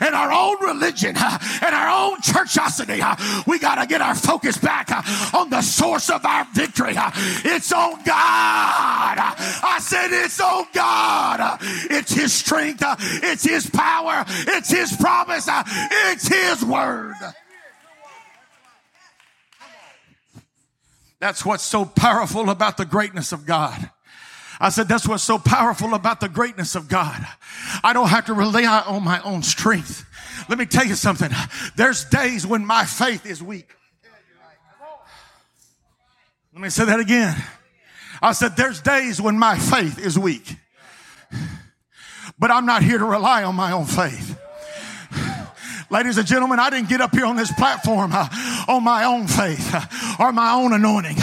and 0.02 0.14
our 0.14 0.32
own 0.32 0.60
religion 0.66 1.16
and 1.16 1.74
our 1.74 2.10
own 2.10 2.16
churchosity. 2.20 2.98
We 3.46 3.58
got 3.58 3.76
to 3.76 3.86
get 3.86 4.00
our 4.00 4.14
focus 4.14 4.58
back 4.58 4.90
on 5.34 5.50
the 5.50 5.62
source 5.62 6.10
of 6.10 6.24
our 6.24 6.44
victory. 6.54 6.94
It's 6.96 7.72
on 7.72 8.02
God. 8.04 9.18
I 9.18 9.78
said, 9.80 10.08
it's 10.10 10.40
on 10.40 10.66
God. 10.72 11.58
It's 11.90 12.12
His 12.12 12.32
strength. 12.32 12.82
It's 12.82 13.44
His 13.44 13.70
power. 13.70 14.24
It's 14.28 14.70
His 14.70 14.96
promise. 14.96 15.48
It's 15.48 16.26
His 16.28 16.64
word. 16.64 17.14
That's 21.20 21.44
what's 21.44 21.64
so 21.64 21.84
powerful 21.84 22.48
about 22.50 22.76
the 22.76 22.84
greatness 22.84 23.32
of 23.32 23.44
God. 23.44 23.90
I 24.60 24.70
said, 24.70 24.88
that's 24.88 25.06
what's 25.06 25.22
so 25.22 25.38
powerful 25.38 25.94
about 25.94 26.20
the 26.20 26.28
greatness 26.28 26.74
of 26.74 26.88
God. 26.88 27.24
I 27.84 27.92
don't 27.92 28.08
have 28.08 28.26
to 28.26 28.34
rely 28.34 28.64
on 28.64 29.04
my 29.04 29.20
own 29.22 29.42
strength. 29.42 30.04
Let 30.48 30.58
me 30.58 30.66
tell 30.66 30.84
you 30.84 30.94
something. 30.94 31.30
There's 31.76 32.04
days 32.04 32.46
when 32.46 32.66
my 32.66 32.84
faith 32.84 33.24
is 33.24 33.42
weak. 33.42 33.68
Let 36.52 36.62
me 36.62 36.70
say 36.70 36.86
that 36.86 36.98
again. 36.98 37.36
I 38.20 38.32
said, 38.32 38.56
there's 38.56 38.80
days 38.80 39.20
when 39.20 39.38
my 39.38 39.56
faith 39.56 39.98
is 39.98 40.18
weak. 40.18 40.56
But 42.36 42.50
I'm 42.50 42.66
not 42.66 42.82
here 42.82 42.98
to 42.98 43.04
rely 43.04 43.44
on 43.44 43.54
my 43.54 43.72
own 43.72 43.84
faith. 43.84 44.36
Ladies 45.90 46.18
and 46.18 46.26
gentlemen, 46.26 46.58
I 46.60 46.68
didn't 46.68 46.88
get 46.88 47.00
up 47.00 47.14
here 47.14 47.24
on 47.24 47.36
this 47.36 47.50
platform 47.52 48.10
uh, 48.12 48.28
on 48.68 48.84
my 48.84 49.04
own 49.04 49.26
faith 49.26 49.74
uh, 49.74 49.80
or 50.18 50.32
my 50.32 50.52
own 50.52 50.74
anointing. 50.74 51.16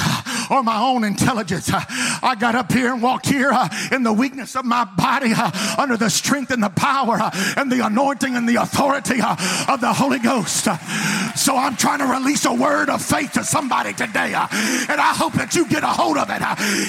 Or 0.50 0.64
my 0.64 0.82
own 0.82 1.04
intelligence. 1.04 1.70
I 1.72 2.36
got 2.40 2.56
up 2.56 2.72
here 2.72 2.94
and 2.94 3.02
walked 3.02 3.28
here 3.28 3.52
uh, 3.52 3.70
in 3.92 4.04
the 4.04 4.14
weakness 4.14 4.56
of 4.56 4.66
my 4.66 4.86
body 4.86 5.32
uh, 5.36 5.52
under 5.78 5.98
the 5.98 6.10
strength 6.10 6.52
and 6.52 6.62
the 6.62 6.70
power 6.70 7.18
uh, 7.20 7.32
and 7.58 7.72
the 7.72 7.86
anointing 7.86 8.36
and 8.36 8.48
the 8.48 8.56
authority 8.56 9.22
uh, 9.22 9.36
of 9.68 9.82
the 9.82 9.94
Holy 9.94 10.20
Ghost. 10.20 10.68
Uh, 10.68 10.78
so 11.36 11.58
I'm 11.58 11.75
trying 11.75 12.00
to 12.00 12.06
release 12.06 12.46
a 12.46 12.54
word 12.54 12.90
of 12.90 13.02
faith 13.02 13.34
to 13.34 13.44
somebody 13.44 13.94
today. 13.94 14.34
Uh, 14.34 14.48
and 14.90 15.02
I 15.02 15.14
hope 15.14 15.34
that 15.34 15.56
you 15.56 15.68
get 15.68 15.84
a 15.84 15.88
hold 15.88 16.18
of 16.18 16.30
it. 16.30 16.42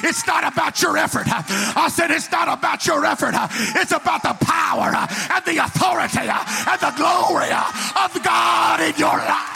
It's 0.05 0.27
not 0.27 0.51
about 0.51 0.81
your 0.83 0.97
effort. 0.97 1.27
I 1.29 1.89
said 1.89 2.11
it's 2.11 2.31
not 2.31 2.49
about 2.49 2.87
your 2.87 3.05
effort. 3.05 3.35
It's 3.77 3.93
about 3.93 4.23
the 4.23 4.37
power 4.45 4.95
and 4.95 5.45
the 5.45 5.65
authority 5.65 6.29
and 6.29 6.81
the 6.81 6.93
glory 6.97 7.53
of 7.53 8.23
God 8.23 8.81
in 8.81 8.95
your 8.97 9.17
life. 9.17 9.56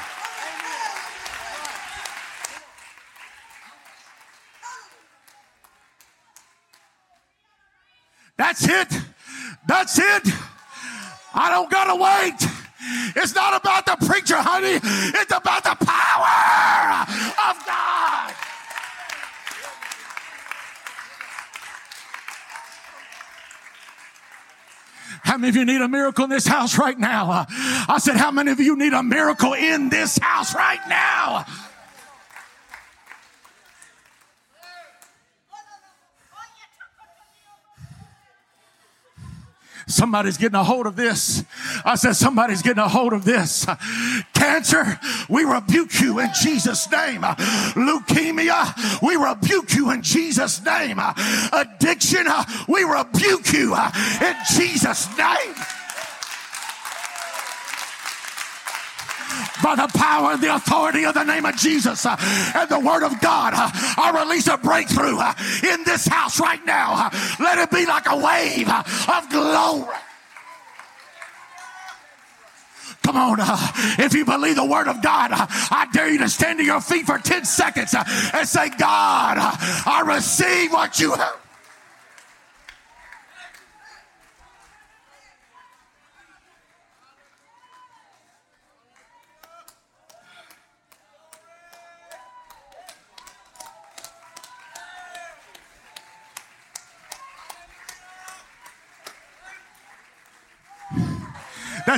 That's 8.40 8.66
it. 8.66 8.88
That's 9.66 9.98
it. 9.98 10.22
I 11.34 11.50
don't 11.50 11.70
gotta 11.70 11.94
wait. 11.94 12.40
It's 13.14 13.34
not 13.34 13.60
about 13.60 13.84
the 13.84 14.06
preacher, 14.06 14.36
honey. 14.36 14.80
It's 14.82 15.30
about 15.30 15.62
the 15.62 15.76
power 15.84 17.04
of 17.50 17.66
God. 17.66 18.32
How 25.22 25.36
many 25.36 25.50
of 25.50 25.56
you 25.56 25.66
need 25.66 25.82
a 25.82 25.88
miracle 25.88 26.24
in 26.24 26.30
this 26.30 26.46
house 26.46 26.78
right 26.78 26.98
now? 26.98 27.30
Uh, 27.30 27.44
I 27.90 27.98
said, 27.98 28.16
How 28.16 28.30
many 28.30 28.52
of 28.52 28.58
you 28.58 28.74
need 28.74 28.94
a 28.94 29.02
miracle 29.02 29.52
in 29.52 29.90
this 29.90 30.16
house 30.16 30.54
right 30.54 30.80
now? 30.88 31.44
Somebody's 39.90 40.36
getting 40.36 40.54
a 40.54 40.64
hold 40.64 40.86
of 40.86 40.96
this. 40.96 41.44
I 41.84 41.96
said, 41.96 42.14
somebody's 42.14 42.62
getting 42.62 42.82
a 42.82 42.88
hold 42.88 43.12
of 43.12 43.24
this. 43.24 43.66
Cancer, 44.34 44.98
we 45.28 45.44
rebuke 45.44 46.00
you 46.00 46.20
in 46.20 46.30
Jesus' 46.42 46.90
name. 46.90 47.22
Leukemia, 47.22 49.02
we 49.02 49.16
rebuke 49.16 49.74
you 49.74 49.90
in 49.90 50.02
Jesus' 50.02 50.64
name. 50.64 51.00
Addiction, 51.52 52.26
we 52.68 52.84
rebuke 52.84 53.52
you 53.52 53.74
in 53.74 54.34
Jesus' 54.54 55.08
name. 55.18 55.54
By 59.62 59.74
the 59.76 59.88
power 59.96 60.32
and 60.32 60.42
the 60.42 60.54
authority 60.54 61.04
of 61.04 61.14
the 61.14 61.24
name 61.24 61.44
of 61.44 61.56
Jesus 61.56 62.06
uh, 62.06 62.16
and 62.54 62.68
the 62.68 62.80
word 62.80 63.04
of 63.04 63.20
God. 63.20 63.52
Uh, 63.54 63.70
I 63.96 64.24
release 64.24 64.46
a 64.48 64.56
breakthrough 64.56 65.18
uh, 65.18 65.34
in 65.62 65.84
this 65.84 66.06
house 66.06 66.40
right 66.40 66.64
now. 66.64 67.10
Let 67.38 67.58
it 67.58 67.70
be 67.70 67.86
like 67.86 68.06
a 68.08 68.16
wave 68.16 68.68
of 68.68 69.30
glory. 69.30 69.96
Come 73.02 73.16
on, 73.16 73.38
uh, 73.40 73.56
if 73.98 74.14
you 74.14 74.24
believe 74.24 74.56
the 74.56 74.64
word 74.64 74.86
of 74.86 75.02
God, 75.02 75.32
uh, 75.32 75.46
I 75.48 75.88
dare 75.92 76.10
you 76.10 76.18
to 76.18 76.28
stand 76.28 76.58
to 76.58 76.64
your 76.64 76.80
feet 76.80 77.06
for 77.06 77.18
10 77.18 77.44
seconds 77.44 77.94
uh, 77.94 78.04
and 78.34 78.46
say, 78.46 78.68
God, 78.78 79.38
I 79.40 80.02
receive 80.06 80.72
what 80.72 81.00
you 81.00 81.12
have. 81.14 81.39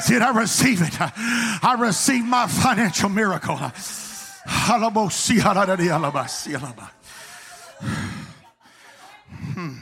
That's 0.03 0.11
it. 0.11 0.21
I 0.23 0.37
receive 0.37 0.83
it. 0.83 0.97
I 1.01 1.77
receive 1.79 2.25
my 2.25 2.49
financial 2.49 3.09
miracle. 3.09 3.57
Hmm. 9.55 9.77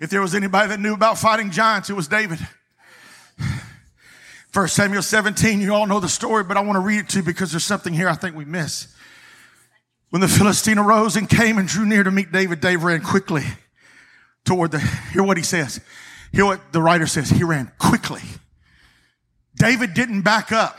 If 0.00 0.10
there 0.10 0.22
was 0.22 0.36
anybody 0.36 0.68
that 0.68 0.78
knew 0.78 0.94
about 0.94 1.18
fighting 1.18 1.50
giants, 1.50 1.90
it 1.90 1.94
was 1.94 2.06
David. 2.06 2.38
First 4.50 4.76
Samuel 4.76 5.02
17, 5.02 5.60
you 5.60 5.74
all 5.74 5.88
know 5.88 5.98
the 5.98 6.08
story, 6.08 6.44
but 6.44 6.56
I 6.56 6.60
want 6.60 6.76
to 6.76 6.80
read 6.80 7.00
it 7.00 7.08
to 7.08 7.16
you 7.18 7.24
because 7.24 7.50
there's 7.50 7.64
something 7.64 7.92
here 7.92 8.08
I 8.08 8.14
think 8.14 8.36
we 8.36 8.44
miss. 8.44 8.94
When 10.10 10.20
the 10.20 10.28
Philistine 10.28 10.78
arose 10.78 11.16
and 11.16 11.28
came 11.28 11.58
and 11.58 11.66
drew 11.66 11.84
near 11.84 12.04
to 12.04 12.12
meet 12.12 12.30
David, 12.30 12.60
David 12.60 12.84
ran 12.84 13.00
quickly 13.00 13.42
toward 14.44 14.72
the, 14.72 14.80
hear 15.12 15.22
what 15.22 15.36
he 15.36 15.42
says. 15.42 15.80
Hear 16.32 16.46
what 16.46 16.72
the 16.72 16.80
writer 16.80 17.06
says. 17.06 17.30
He 17.30 17.44
ran 17.44 17.70
quickly. 17.78 18.22
David 19.54 19.94
didn't 19.94 20.22
back 20.22 20.50
up. 20.50 20.78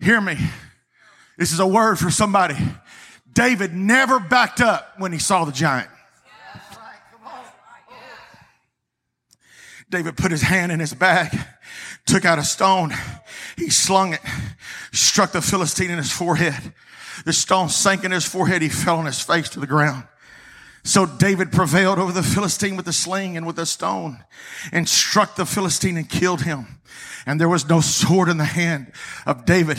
Hear 0.00 0.20
me. 0.20 0.36
This 1.38 1.52
is 1.52 1.60
a 1.60 1.66
word 1.66 1.98
for 1.98 2.10
somebody. 2.10 2.56
David 3.32 3.74
never 3.74 4.20
backed 4.20 4.60
up 4.60 4.94
when 4.98 5.12
he 5.12 5.18
saw 5.18 5.44
the 5.44 5.52
giant. 5.52 5.88
David 9.88 10.16
put 10.16 10.30
his 10.30 10.42
hand 10.42 10.72
in 10.72 10.80
his 10.80 10.94
bag, 10.94 11.38
took 12.06 12.24
out 12.24 12.38
a 12.38 12.44
stone. 12.44 12.92
He 13.56 13.68
slung 13.68 14.14
it, 14.14 14.20
struck 14.90 15.32
the 15.32 15.42
Philistine 15.42 15.90
in 15.90 15.98
his 15.98 16.10
forehead. 16.10 16.72
The 17.26 17.32
stone 17.32 17.68
sank 17.68 18.02
in 18.04 18.10
his 18.10 18.24
forehead. 18.24 18.62
He 18.62 18.70
fell 18.70 18.98
on 18.98 19.06
his 19.06 19.20
face 19.20 19.50
to 19.50 19.60
the 19.60 19.66
ground. 19.66 20.04
So 20.84 21.06
David 21.06 21.52
prevailed 21.52 21.98
over 21.98 22.10
the 22.10 22.22
Philistine 22.22 22.76
with 22.76 22.88
a 22.88 22.92
sling 22.92 23.36
and 23.36 23.46
with 23.46 23.58
a 23.58 23.66
stone 23.66 24.24
and 24.72 24.88
struck 24.88 25.36
the 25.36 25.46
Philistine 25.46 25.96
and 25.96 26.08
killed 26.08 26.42
him. 26.42 26.80
And 27.24 27.40
there 27.40 27.48
was 27.48 27.68
no 27.68 27.80
sword 27.80 28.28
in 28.28 28.38
the 28.38 28.44
hand 28.44 28.92
of 29.24 29.44
David. 29.44 29.78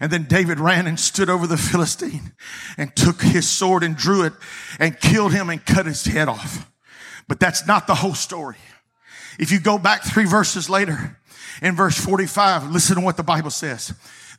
And 0.00 0.10
then 0.10 0.24
David 0.24 0.58
ran 0.58 0.86
and 0.86 0.98
stood 0.98 1.28
over 1.28 1.46
the 1.46 1.58
Philistine 1.58 2.32
and 2.78 2.94
took 2.96 3.20
his 3.20 3.48
sword 3.48 3.82
and 3.82 3.96
drew 3.96 4.22
it 4.22 4.32
and 4.78 4.98
killed 4.98 5.32
him 5.32 5.50
and 5.50 5.64
cut 5.64 5.86
his 5.86 6.04
head 6.04 6.28
off. 6.28 6.70
But 7.28 7.38
that's 7.38 7.66
not 7.66 7.86
the 7.86 7.94
whole 7.94 8.14
story. 8.14 8.56
If 9.38 9.52
you 9.52 9.60
go 9.60 9.78
back 9.78 10.04
three 10.04 10.26
verses 10.26 10.70
later 10.70 11.18
in 11.60 11.76
verse 11.76 11.98
45, 11.98 12.70
listen 12.70 12.96
to 12.96 13.02
what 13.02 13.16
the 13.16 13.22
Bible 13.22 13.50
says. 13.50 13.92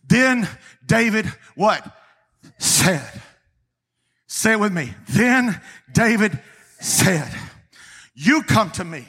Then 0.07 0.47
David, 0.85 1.25
what? 1.55 1.85
Said. 2.57 3.21
Say 4.27 4.53
it 4.53 4.59
with 4.59 4.73
me. 4.73 4.93
Then 5.09 5.59
David 5.91 6.39
said, 6.79 7.31
You 8.15 8.43
come 8.43 8.71
to 8.71 8.83
me 8.83 9.05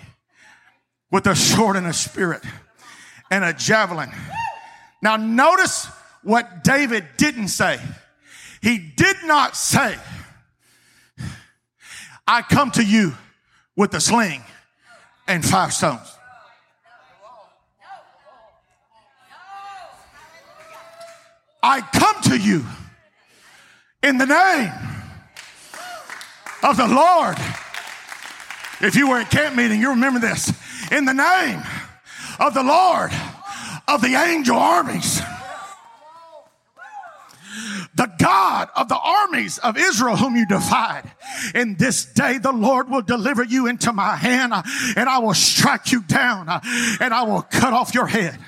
with 1.11 1.27
a 1.27 1.35
sword 1.35 1.77
and 1.77 1.87
a 1.87 1.93
spirit 1.93 2.43
and 3.31 3.45
a 3.45 3.53
javelin. 3.53 4.11
Now, 5.03 5.17
notice 5.17 5.87
what 6.23 6.65
David 6.65 7.07
didn't 7.17 7.49
say. 7.49 7.79
He 8.63 8.79
did 8.79 9.17
not 9.25 9.57
say, 9.57 9.97
I 12.27 12.43
come 12.43 12.71
to 12.73 12.85
you 12.85 13.15
with 13.77 13.95
a 13.95 14.01
sling 14.01 14.43
and 15.29 15.45
five 15.45 15.73
stones. 15.73 16.13
I 21.63 21.81
come 21.81 22.23
to 22.25 22.37
you 22.37 22.65
in 24.03 24.19
the 24.19 24.27
name 24.27 24.96
of 26.63 26.77
the 26.77 26.89
Lord. 26.89 27.37
If 28.81 28.95
you 28.95 29.09
were 29.09 29.19
at 29.19 29.31
camp 29.31 29.57
meeting, 29.57 29.81
you 29.81 29.91
remember 29.91 30.21
this. 30.21 30.53
In 30.93 31.05
the 31.05 31.15
name 31.15 31.63
of 32.39 32.55
the 32.55 32.63
Lord 32.63 33.13
of 33.89 34.03
the 34.03 34.15
angel 34.15 34.57
armies. 34.57 35.21
The 37.95 38.13
God 38.19 38.69
of 38.77 38.89
the 38.89 38.99
armies 38.99 39.57
of 39.59 39.79
Israel, 39.79 40.17
whom 40.17 40.37
you 40.37 40.47
defied. 40.47 41.11
In 41.55 41.77
this 41.77 42.05
day, 42.05 42.37
the 42.37 42.53
Lord 42.53 42.91
will 42.91 43.01
deliver 43.01 43.43
you 43.43 43.67
into 43.67 43.93
my 43.93 44.17
hand, 44.17 44.53
and 44.97 45.09
I 45.09 45.19
will 45.19 45.33
strike 45.33 45.93
you 45.93 46.03
down, 46.03 46.49
and 47.01 47.15
I 47.15 47.23
will 47.23 47.41
cut 47.43 47.73
off 47.73 47.95
your 47.95 48.07
head. 48.07 48.39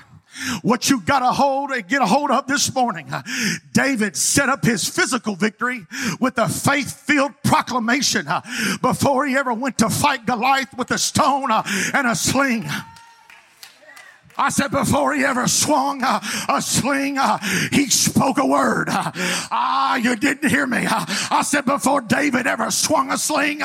What 0.61 0.89
you 0.89 1.01
got 1.01 1.19
to 1.19 1.31
hold 1.31 1.71
and 1.71 1.87
get 1.87 2.01
a 2.01 2.05
hold 2.05 2.31
of 2.31 2.47
this 2.47 2.73
morning. 2.73 3.11
David 3.73 4.15
set 4.15 4.49
up 4.49 4.63
his 4.63 4.87
physical 4.87 5.35
victory 5.35 5.85
with 6.19 6.37
a 6.37 6.47
faith 6.47 6.91
filled 7.05 7.33
proclamation 7.43 8.27
before 8.81 9.25
he 9.25 9.35
ever 9.35 9.53
went 9.53 9.77
to 9.79 9.89
fight 9.89 10.25
Goliath 10.25 10.75
with 10.77 10.91
a 10.91 10.97
stone 10.97 11.49
and 11.51 12.07
a 12.07 12.15
sling. 12.15 12.65
I 14.39 14.49
said 14.49 14.71
before 14.71 15.13
he 15.13 15.25
ever 15.25 15.49
swung 15.49 16.01
uh, 16.01 16.21
a 16.47 16.61
sling, 16.61 17.17
uh, 17.17 17.39
he 17.71 17.89
spoke 17.89 18.37
a 18.37 18.45
word. 18.45 18.87
Uh, 18.87 19.11
ah, 19.51 19.97
you 19.97 20.15
didn't 20.15 20.49
hear 20.49 20.65
me. 20.65 20.85
I 20.87 21.41
said 21.45 21.65
before 21.65 21.99
David 21.99 22.47
ever 22.47 22.71
swung 22.71 23.11
a 23.11 23.17
sling, 23.17 23.59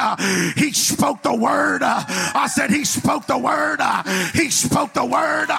he 0.57 0.73
spoke 0.73 1.23
the 1.23 1.35
word. 1.35 1.83
I 1.85 2.49
said 2.53 2.71
he 2.71 2.85
spoke 2.85 3.27
the 3.27 3.39
word. 3.39 3.81
he 4.35 4.51
spoke 4.51 4.95
the 4.95 5.05
word. 5.05 5.51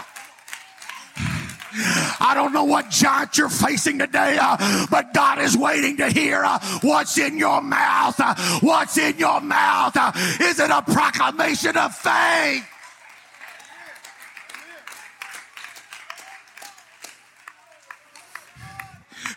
I 1.78 2.34
don't 2.34 2.54
know 2.54 2.64
what 2.64 2.90
giant 2.90 3.38
you're 3.38 3.50
facing 3.50 4.00
today, 4.00 4.38
uh, 4.40 4.88
but 4.90 5.14
God 5.14 5.40
is 5.40 5.58
waiting 5.58 5.98
to 5.98 6.10
hear 6.10 6.44
uh, 6.44 6.60
what's 6.82 7.18
in 7.18 7.38
your 7.38 7.62
mouth. 7.62 8.20
Uh, 8.20 8.36
what's 8.62 8.98
in 8.98 9.18
your 9.18 9.42
mouth? 9.42 9.96
Uh, 9.96 10.12
is 10.40 10.60
it 10.60 10.70
a 10.70 10.82
proclamation 10.82 11.78
of 11.78 11.96
faith? 11.96 12.66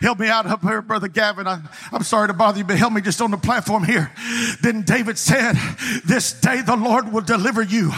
Help 0.01 0.21
me 0.21 0.29
out 0.29 0.47
up 0.47 0.63
here, 0.63 0.81
Brother 0.81 1.09
Gavin. 1.09 1.49
I, 1.49 1.61
am 1.93 2.05
sorry 2.05 2.29
to 2.29 2.35
bother 2.35 2.59
you, 2.59 2.65
but 2.65 2.79
help 2.79 2.93
me 2.93 3.01
just 3.01 3.21
on 3.21 3.33
the 3.33 3.37
platform 3.37 3.83
here. 3.83 4.13
Then 4.63 4.83
David 4.83 5.19
said, 5.19 5.55
This 6.05 6.33
day 6.33 6.63
the 6.63 6.77
Lord 6.77 7.13
will 7.13 7.23
deliver 7.23 7.63
you 7.63 7.91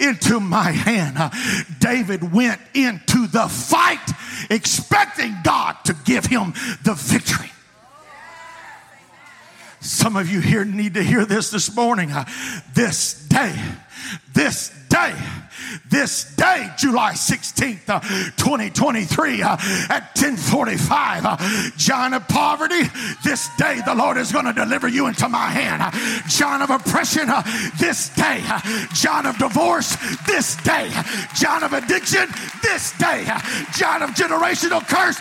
into 0.00 0.40
my 0.40 0.70
hand. 0.70 1.18
David 1.78 2.32
went 2.32 2.60
into 2.74 3.26
the 3.26 3.48
fight 3.48 4.10
expecting 4.50 5.36
God 5.44 5.76
to 5.84 5.94
give 6.04 6.24
him 6.24 6.54
the 6.84 6.94
victory. 6.94 7.50
Some 9.80 10.16
of 10.16 10.30
you 10.30 10.40
here 10.40 10.64
need 10.64 10.94
to 10.94 11.02
hear 11.02 11.26
this 11.26 11.50
this 11.50 11.74
morning. 11.74 12.12
This 12.72 13.14
day, 13.26 13.54
this 14.32 14.70
day, 14.88 15.14
this 15.88 16.34
day, 16.34 16.70
July 16.76 17.12
16th, 17.12 17.88
uh, 17.88 18.00
2023, 18.36 19.42
uh, 19.42 19.56
at 19.88 20.12
1045, 20.16 21.24
uh, 21.24 21.36
John 21.76 22.14
of 22.14 22.26
poverty, 22.28 22.82
this 23.24 23.48
day 23.56 23.80
the 23.84 23.94
Lord 23.94 24.16
is 24.16 24.32
going 24.32 24.46
to 24.46 24.52
deliver 24.52 24.88
you 24.88 25.06
into 25.06 25.28
my 25.28 25.48
hand. 25.48 25.82
John 26.28 26.62
of 26.62 26.70
oppression, 26.70 27.28
this 27.78 28.08
day. 28.10 28.42
John 28.94 29.26
of 29.26 29.38
divorce, 29.38 29.96
this 30.26 30.56
day. 30.62 30.90
John 31.34 31.62
of 31.62 31.72
addiction, 31.72 32.28
this 32.62 32.96
day. 32.98 33.24
John 33.76 34.02
of 34.02 34.10
generational 34.10 34.86
curse, 34.86 35.20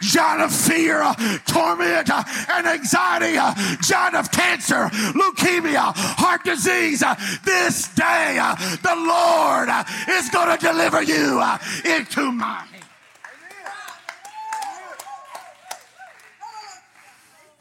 giant 0.00 0.42
of 0.42 0.54
fear, 0.54 1.02
torment, 1.46 2.10
and 2.50 2.66
anxiety, 2.66 3.36
giant 3.82 4.16
of 4.16 4.30
cancer, 4.30 4.88
leukemia, 5.14 5.92
heart 5.94 6.44
disease. 6.44 7.02
This 7.44 7.88
day, 7.94 8.38
the 8.82 8.94
Lord 8.96 9.68
is 10.08 10.28
going 10.30 10.56
to 10.56 10.64
deliver 10.64 11.02
you 11.02 11.42
into 11.84 12.32
my 12.32 12.64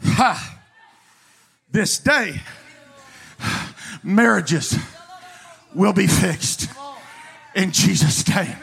Ha. 0.02 0.60
This 1.72 2.00
day, 2.00 2.42
marriages 4.04 4.78
will 5.74 5.94
be 5.94 6.08
fixed 6.08 6.68
in 7.56 7.72
Jesus' 7.72 8.28
name. 8.28 8.56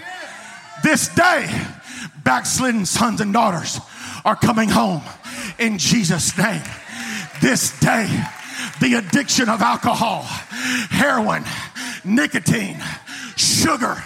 This 0.83 1.09
day, 1.09 1.49
backslidden 2.27 2.85
sons 2.85 3.21
and 3.21 3.33
daughters 3.33 3.81
are 4.25 4.35
coming 4.35 4.69
home 4.69 5.01
in 5.61 5.79
Jesus' 5.79 6.37
name. 6.37 6.63
This 7.41 7.79
day, 7.79 8.09
the 8.81 8.95
addiction 8.95 9.49
of 9.49 9.63
alcohol, 9.63 10.23
heroin, 10.91 11.45
nicotine, 12.05 12.83
sugar, 13.37 14.03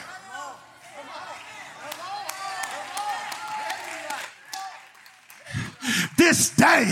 this 6.16 6.50
day 6.50 6.90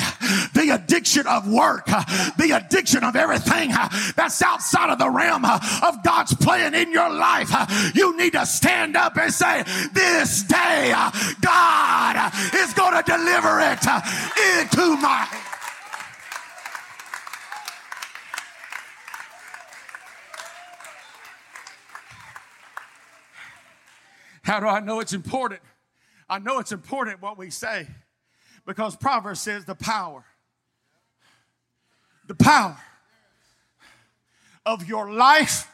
the 0.55 0.71
addiction 0.75 1.27
of 1.27 1.49
work, 1.49 1.87
the 1.87 2.53
addiction 2.55 3.05
of 3.05 3.17
everything 3.17 3.71
that's 4.17 4.43
outside 4.43 4.91
of 4.91 4.99
the 4.99 5.11
realm 5.11 5.45
of 5.45 6.03
God's 6.03 6.35
plan 6.35 6.75
in 6.75 6.93
your 6.93 7.11
life. 7.11 7.51
You 7.95 8.17
need 8.17 8.33
to 8.33 8.47
stand 8.47 8.97
up 8.97 9.17
and 9.17 9.33
say, 9.33 9.63
This 9.93 10.43
day, 10.45 10.93
God 11.41 12.33
is 12.55 12.73
going 12.75 12.95
to 12.95 13.03
deliver 13.03 13.61
it 13.61 13.87
into 14.61 14.97
my 14.97 15.29
How 24.49 24.61
do 24.61 24.67
I 24.67 24.81
know 24.81 25.01
it's 25.01 25.13
important? 25.13 25.61
I 26.27 26.39
know 26.39 26.59
it's 26.59 26.73
important 26.73 27.21
what 27.21 27.37
we 27.37 27.51
say 27.51 27.87
because 28.69 28.95
Proverbs 28.95 29.41
says 29.41 29.65
the 29.65 29.75
power, 29.75 30.23
the 32.27 32.35
power 32.35 32.77
of 34.67 34.87
your 34.87 35.11
life 35.11 35.73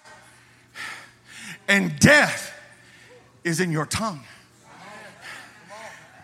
and 1.67 1.99
death 1.99 2.57
is 3.43 3.59
in 3.59 3.73
your 3.73 3.85
tongue. 3.85 4.23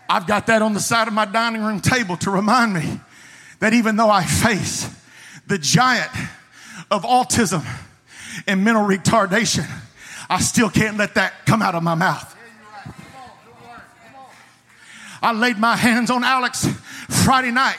I've 0.09 0.25
got 0.25 0.47
that 0.47 0.61
on 0.61 0.73
the 0.73 0.79
side 0.79 1.09
of 1.09 1.13
my 1.13 1.25
dining 1.25 1.61
room 1.61 1.81
table 1.81 2.15
to 2.17 2.31
remind 2.31 2.73
me 2.73 3.01
that 3.59 3.73
even 3.73 3.97
though 3.97 4.09
I 4.09 4.23
face 4.23 4.89
the 5.47 5.57
giant 5.57 6.11
of 6.89 7.03
autism 7.03 7.65
and 8.47 8.63
mental 8.63 8.85
retardation, 8.85 9.69
I 10.29 10.39
still 10.39 10.69
can't 10.69 10.95
let 10.95 11.15
that 11.15 11.33
come 11.45 11.61
out 11.61 11.75
of 11.75 11.83
my 11.83 11.95
mouth. 11.95 12.33
I 15.21 15.33
laid 15.33 15.57
my 15.57 15.75
hands 15.75 16.09
on 16.09 16.23
Alex 16.23 16.65
Friday 17.23 17.51
night 17.51 17.77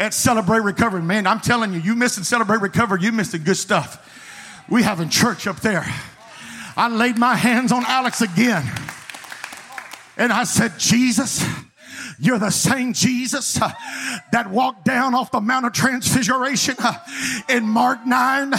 at 0.00 0.14
Celebrate 0.14 0.60
Recovery. 0.60 1.02
Man, 1.02 1.26
I'm 1.26 1.40
telling 1.40 1.72
you, 1.72 1.80
you 1.80 1.94
missing 1.94 2.24
Celebrate 2.24 2.62
Recovery, 2.62 3.02
you 3.02 3.12
missing 3.12 3.44
good 3.44 3.56
stuff. 3.56 4.08
We 4.70 4.82
having 4.82 5.10
church 5.10 5.46
up 5.46 5.60
there. 5.60 5.84
I 6.76 6.88
laid 6.88 7.18
my 7.18 7.34
hands 7.34 7.72
on 7.72 7.84
Alex 7.84 8.22
again. 8.22 8.64
And 10.16 10.32
I 10.32 10.44
said, 10.44 10.78
Jesus, 10.78 11.44
you're 12.18 12.38
the 12.38 12.50
same 12.50 12.92
Jesus 12.92 13.60
uh, 13.60 13.70
that 14.32 14.50
walked 14.50 14.84
down 14.84 15.14
off 15.14 15.30
the 15.30 15.40
Mount 15.40 15.66
of 15.66 15.72
Transfiguration 15.72 16.74
uh, 16.78 16.94
in 17.48 17.64
Mark 17.64 18.06
9. 18.06 18.52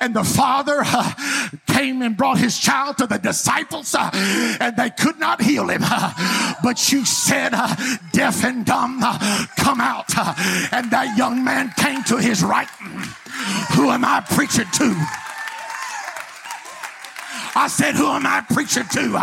And 0.00 0.14
the 0.14 0.24
Father 0.24 0.82
uh, 0.84 1.50
came 1.66 2.02
and 2.02 2.16
brought 2.16 2.38
his 2.38 2.58
child 2.58 2.98
to 2.98 3.06
the 3.06 3.18
disciples, 3.18 3.94
uh, 3.94 4.10
and 4.60 4.76
they 4.76 4.90
could 4.90 5.18
not 5.18 5.42
heal 5.42 5.68
him. 5.68 5.82
Uh, 5.84 6.54
but 6.62 6.92
you 6.92 7.04
said, 7.04 7.52
uh, 7.54 7.74
deaf 8.12 8.44
and 8.44 8.64
dumb, 8.64 9.00
come 9.56 9.80
out. 9.80 10.16
and 10.72 10.90
that 10.90 11.14
young 11.16 11.44
man 11.44 11.72
came 11.76 12.02
to 12.04 12.18
his 12.18 12.42
right. 12.42 12.68
Who 13.74 13.90
am 13.90 14.04
I 14.04 14.20
preaching 14.20 14.66
to? 14.72 15.06
I 17.56 17.68
said, 17.68 17.94
Who 17.94 18.06
am 18.06 18.26
I 18.26 18.44
preaching 18.52 18.84
to? 18.84 19.18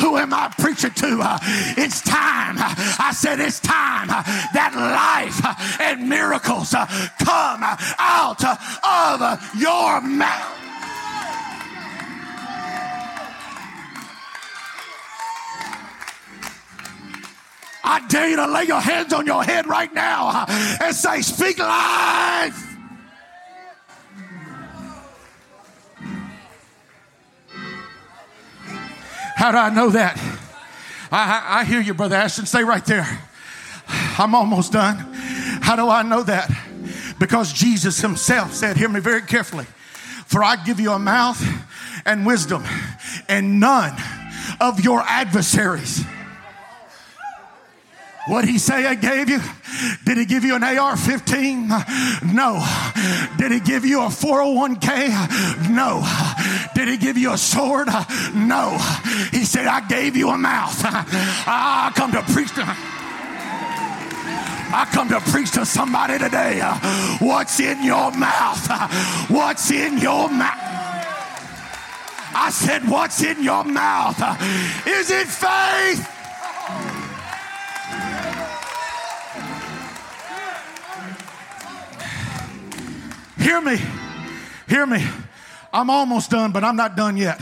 Who 0.00 0.18
am 0.18 0.34
I 0.34 0.52
preaching 0.58 0.92
to? 0.92 1.40
It's 1.78 2.02
time. 2.02 2.56
I 2.58 3.12
said, 3.14 3.40
It's 3.40 3.58
time 3.58 4.08
that 4.08 4.74
life 4.76 5.80
and 5.80 6.08
miracles 6.08 6.70
come 6.70 7.62
out 7.98 8.44
of 8.44 9.54
your 9.58 10.00
mouth. 10.02 10.56
I 17.82 18.06
dare 18.08 18.28
you 18.28 18.36
to 18.36 18.46
lay 18.46 18.64
your 18.64 18.80
hands 18.80 19.12
on 19.14 19.26
your 19.26 19.42
head 19.42 19.66
right 19.66 19.92
now 19.94 20.44
and 20.82 20.94
say, 20.94 21.22
Speak 21.22 21.58
life. 21.58 22.69
How 29.40 29.52
do 29.52 29.56
I 29.56 29.70
know 29.70 29.88
that? 29.88 30.18
I, 31.10 31.56
I, 31.56 31.60
I 31.60 31.64
hear 31.64 31.80
you, 31.80 31.94
Brother 31.94 32.14
Ashton. 32.14 32.44
Stay 32.44 32.62
right 32.62 32.84
there. 32.84 33.06
I'm 33.88 34.34
almost 34.34 34.70
done. 34.70 34.98
How 35.62 35.76
do 35.76 35.88
I 35.88 36.02
know 36.02 36.22
that? 36.24 36.50
Because 37.18 37.50
Jesus 37.50 38.02
Himself 38.02 38.52
said, 38.52 38.76
Hear 38.76 38.90
me 38.90 39.00
very 39.00 39.22
carefully. 39.22 39.64
For 40.26 40.44
I 40.44 40.62
give 40.62 40.78
you 40.78 40.92
a 40.92 40.98
mouth 40.98 41.42
and 42.04 42.26
wisdom, 42.26 42.64
and 43.30 43.58
none 43.58 43.96
of 44.60 44.84
your 44.84 45.00
adversaries 45.00 46.04
what 48.26 48.44
he 48.44 48.58
say 48.58 48.86
I 48.86 48.94
gave 48.94 49.30
you? 49.30 49.40
Did 50.04 50.18
he 50.18 50.24
give 50.24 50.44
you 50.44 50.56
an 50.56 50.64
AR-15? 50.64 52.32
No. 52.32 52.64
Did 53.38 53.52
he 53.52 53.60
give 53.60 53.84
you 53.84 54.02
a 54.02 54.08
401k? 54.08 55.70
No. 55.70 56.04
Did 56.74 56.88
he 56.88 56.96
give 56.96 57.16
you 57.16 57.32
a 57.32 57.38
sword? 57.38 57.88
No. 58.34 58.78
He 59.30 59.44
said, 59.44 59.66
I 59.66 59.86
gave 59.86 60.16
you 60.16 60.30
a 60.30 60.38
mouth. 60.38 60.78
I 60.84 61.92
come 61.94 62.12
to 62.12 62.22
preach 62.22 62.54
to 62.54 62.76
I 64.72 64.84
come 64.92 65.08
to 65.08 65.20
preach 65.20 65.50
to 65.52 65.66
somebody 65.66 66.16
today. 66.18 66.60
What's 67.18 67.58
in 67.58 67.82
your 67.82 68.12
mouth? 68.12 68.70
What's 69.28 69.70
in 69.70 69.98
your 69.98 70.30
mouth? 70.30 70.58
I 72.32 72.50
said, 72.52 72.88
What's 72.88 73.22
in 73.22 73.42
your 73.42 73.64
mouth? 73.64 74.18
Is 74.86 75.10
it 75.10 75.26
faith? 75.26 76.19
Hear 83.40 83.60
me. 83.60 83.78
Hear 84.68 84.86
me. 84.86 85.04
I'm 85.72 85.88
almost 85.88 86.30
done, 86.30 86.52
but 86.52 86.62
I'm 86.62 86.76
not 86.76 86.96
done 86.96 87.16
yet. 87.16 87.40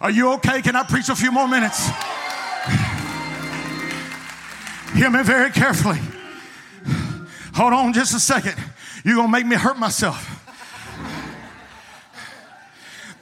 Are 0.00 0.10
you 0.10 0.32
okay? 0.34 0.62
Can 0.62 0.76
I 0.76 0.82
preach 0.82 1.08
a 1.08 1.16
few 1.16 1.30
more 1.32 1.48
minutes? 1.48 1.88
Hear 4.94 5.10
me 5.10 5.22
very 5.22 5.50
carefully. 5.50 5.98
Hold 7.54 7.72
on 7.72 7.92
just 7.92 8.14
a 8.14 8.20
second. 8.20 8.54
You're 9.04 9.14
going 9.14 9.28
to 9.28 9.32
make 9.32 9.46
me 9.46 9.56
hurt 9.56 9.78
myself. 9.78 10.32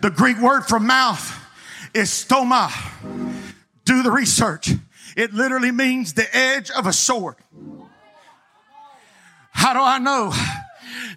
The 0.00 0.10
Greek 0.10 0.40
word 0.40 0.62
for 0.62 0.80
mouth 0.80 1.40
is 1.92 2.10
stoma. 2.10 2.70
Do 3.84 4.02
the 4.02 4.10
research. 4.10 4.70
It 5.16 5.32
literally 5.32 5.70
means 5.70 6.14
the 6.14 6.26
edge 6.36 6.70
of 6.70 6.86
a 6.86 6.92
sword. 6.92 7.36
How 9.52 9.72
do 9.72 9.80
I 9.80 9.98
know? 9.98 10.32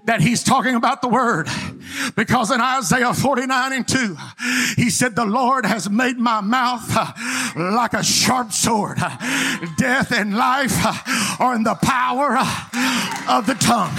That 0.07 0.21
he's 0.21 0.41
talking 0.41 0.73
about 0.73 1.01
the 1.01 1.07
word. 1.07 1.47
Because 2.15 2.49
in 2.49 2.59
Isaiah 2.61 3.13
49 3.13 3.73
and 3.73 3.87
2, 3.87 4.17
he 4.75 4.89
said, 4.89 5.15
The 5.15 5.25
Lord 5.25 5.65
has 5.65 5.89
made 5.89 6.17
my 6.17 6.41
mouth 6.41 6.85
uh, 6.89 7.13
like 7.55 7.93
a 7.93 8.03
sharp 8.03 8.51
sword. 8.51 8.97
Death 9.77 10.11
and 10.11 10.35
life 10.35 10.73
uh, 10.79 11.43
are 11.43 11.55
in 11.55 11.63
the 11.63 11.75
power 11.75 12.37
uh, 12.39 13.25
of 13.29 13.45
the 13.45 13.55
tongue. 13.55 13.95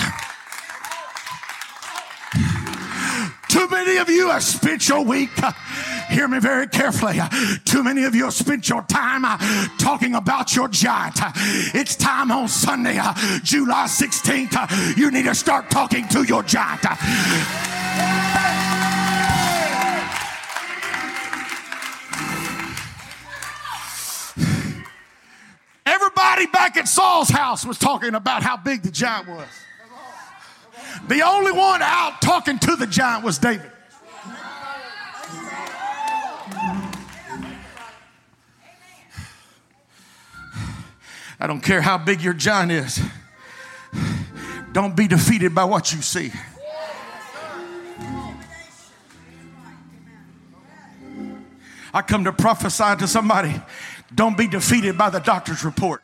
Too 3.49 3.69
many 3.69 3.97
of 3.97 4.09
you 4.09 4.29
have 4.31 4.43
spent 4.43 4.89
your 4.89 5.05
week 5.05 5.31
Hear 6.19 6.27
me 6.27 6.41
very 6.41 6.67
carefully. 6.67 7.21
Too 7.65 7.85
many 7.85 8.03
of 8.03 8.13
you 8.13 8.25
have 8.25 8.35
spent 8.35 8.69
your 8.69 8.83
time 8.83 9.25
uh, 9.25 9.39
talking 9.79 10.17
about 10.17 10.53
your 10.53 10.67
giant. 10.67 11.15
It's 11.77 11.95
time 11.95 12.33
on 12.33 12.49
Sunday, 12.49 12.99
uh, 12.99 13.15
July 13.45 13.85
16th. 13.85 14.49
Uh, 14.53 14.95
you 14.97 15.13
need 15.13 15.27
to 15.27 15.35
start 15.37 15.71
talking 15.71 16.09
to 16.09 16.25
your 16.25 16.43
giant. 16.43 16.85
Everybody 25.87 26.47
back 26.47 26.77
at 26.77 26.89
Saul's 26.89 27.29
house 27.29 27.65
was 27.65 27.79
talking 27.79 28.17
about 28.17 28.43
how 28.43 28.57
big 28.57 28.83
the 28.83 28.91
giant 28.91 29.29
was. 29.29 29.47
The 31.07 31.23
only 31.23 31.53
one 31.53 31.81
out 31.81 32.21
talking 32.21 32.59
to 32.59 32.75
the 32.75 32.89
giant 32.89 33.23
was 33.23 33.39
David. 33.39 33.71
I 41.41 41.47
don't 41.47 41.61
care 41.61 41.81
how 41.81 41.99
big 41.99 42.21
your 42.21 42.35
giant 42.35 42.73
is. 42.73 43.01
Don't 44.73 44.95
be 44.97 45.09
defeated 45.09 45.55
by 45.55 45.65
what 45.65 45.93
you 45.93 46.03
see. 46.03 46.33
I 51.95 52.03
come 52.03 52.25
to 52.25 52.33
prophesy 52.33 52.97
to 52.99 53.09
somebody 53.09 53.61
don't 54.15 54.37
be 54.39 54.47
defeated 54.47 54.97
by 54.97 55.11
the 55.11 55.19
doctor's 55.19 55.65
report. 55.65 56.03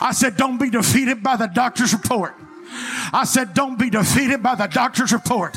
I 0.00 0.12
said, 0.12 0.36
don't 0.36 0.58
be 0.58 0.70
defeated 0.70 1.22
by 1.22 1.36
the 1.36 1.46
doctor's 1.46 1.92
report. 1.92 2.34
I 3.12 3.24
said, 3.24 3.54
don't 3.54 3.78
be 3.78 3.90
defeated 3.90 4.42
by 4.42 4.54
the 4.54 4.66
doctor's 4.66 5.12
report. 5.12 5.56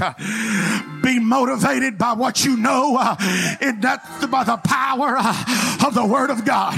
Be 1.07 1.19
motivated 1.19 1.97
by 1.97 2.11
what 2.11 2.43
you 2.43 2.57
know, 2.57 2.97
uh, 2.99 3.15
by 3.15 4.43
the 4.43 4.57
power 4.57 5.15
uh, 5.17 5.85
of 5.87 5.93
the 5.93 6.05
Word 6.05 6.29
of 6.29 6.43
God. 6.43 6.73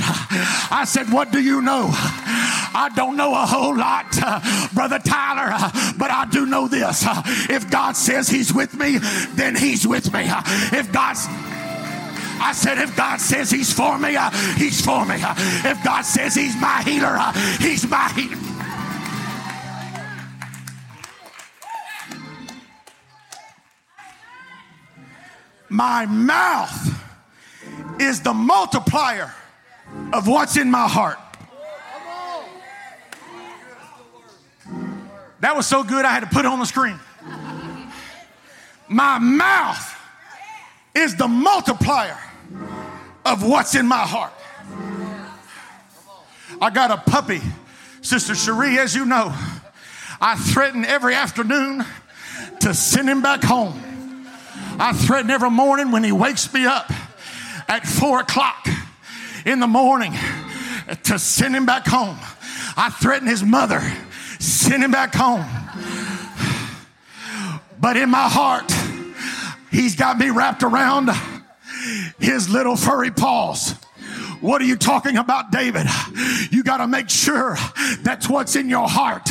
I 0.70 0.86
said, 0.88 1.12
what 1.12 1.32
do 1.32 1.42
you 1.42 1.64
know? 1.64 1.90
I 1.92 2.92
don't 2.96 3.18
know 3.18 3.34
a 3.34 3.48
whole 3.48 3.76
lot, 3.76 4.06
uh, 4.22 4.40
Brother 4.72 5.00
Tyler, 5.00 5.50
uh, 5.52 5.94
but 5.98 6.12
I 6.12 6.28
do 6.30 6.46
know 6.46 6.68
this. 6.68 7.04
Uh, 7.08 7.24
if 7.50 7.72
God 7.72 7.98
says 7.98 8.30
He's 8.30 8.54
with 8.54 8.76
me, 8.76 9.00
then 9.34 9.56
He's 9.56 9.88
with 9.88 10.14
me. 10.14 10.28
Uh, 10.30 10.44
if 10.74 10.92
God's 10.92 11.26
I 11.28 12.54
said, 12.54 12.78
if 12.78 12.96
God 12.96 13.20
says 13.20 13.50
He's 13.50 13.74
for 13.74 13.98
me, 13.98 14.16
uh, 14.16 14.30
He's 14.58 14.80
for 14.80 15.08
me. 15.08 15.16
Uh, 15.24 15.34
if 15.66 15.84
God 15.84 16.04
says 16.04 16.36
He's 16.36 16.56
my 16.62 16.84
healer, 16.84 17.18
He's 17.60 17.90
my 17.90 18.10
healer. 18.14 18.59
My 25.70 26.06
mouth 26.08 27.04
is 28.00 28.22
the 28.22 28.34
multiplier 28.34 29.34
of 30.14 30.28
what's 30.28 30.58
in 30.58 30.72
my 30.72 30.88
heart. 30.88 31.20
That 35.42 35.56
was 35.56 35.68
so 35.68 35.84
good, 35.84 36.06
I 36.06 36.12
had 36.12 36.22
to 36.22 36.28
put 36.28 36.46
it 36.46 36.48
on 36.48 36.60
the 36.60 36.66
screen. 36.66 37.00
My 38.88 39.20
mouth 39.20 39.96
is 40.96 41.16
the 41.16 41.28
multiplier 41.28 42.18
of 43.26 43.44
what's 43.44 43.76
in 43.76 43.88
my 43.88 44.00
heart. 44.00 44.34
I 46.62 46.72
got 46.72 46.92
a 46.92 46.98
puppy, 46.98 47.42
Sister 48.02 48.36
Cherie, 48.36 48.80
as 48.80 48.96
you 48.96 49.06
know. 49.06 49.34
I 50.20 50.36
threaten 50.36 50.84
every 50.84 51.14
afternoon 51.14 51.86
to 52.62 52.74
send 52.74 53.08
him 53.08 53.22
back 53.22 53.44
home. 53.44 53.89
I 54.82 54.94
threaten 54.94 55.30
every 55.30 55.52
morning 55.52 55.92
when 55.92 56.06
he 56.06 56.14
wakes 56.14 56.54
me 56.54 56.66
up 56.66 56.90
at 57.68 57.86
four 57.86 58.22
o'clock 58.22 58.66
in 59.46 59.60
the 59.60 59.68
morning 59.68 60.14
to 61.04 61.20
send 61.20 61.54
him 61.54 61.66
back 61.66 61.86
home. 61.86 62.18
I 62.78 62.90
threaten 62.90 63.28
his 63.28 63.44
mother, 63.44 63.82
send 64.40 64.82
him 64.82 64.92
back 64.92 65.14
home. 65.14 65.46
But 67.78 67.98
in 67.98 68.10
my 68.10 68.30
heart, 68.30 68.72
he's 69.70 69.98
got 69.98 70.18
me 70.18 70.30
wrapped 70.30 70.64
around 70.64 71.10
his 72.18 72.50
little 72.50 72.78
furry 72.78 73.12
paws. 73.12 73.74
What 74.40 74.62
are 74.62 74.66
you 74.66 74.78
talking 74.78 75.18
about, 75.18 75.52
David? 75.52 75.88
You 76.52 76.64
got 76.64 76.78
to 76.78 76.88
make 76.88 77.10
sure 77.10 77.58
that's 78.02 78.30
what's 78.30 78.56
in 78.56 78.70
your 78.70 78.88
heart 78.88 79.30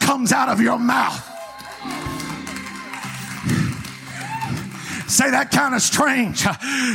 comes 0.00 0.30
out 0.30 0.50
of 0.50 0.60
your 0.60 0.78
mouth. 0.78 1.26
Say 5.10 5.30
that 5.30 5.50
kind 5.50 5.74
of 5.74 5.82
strange. 5.82 6.46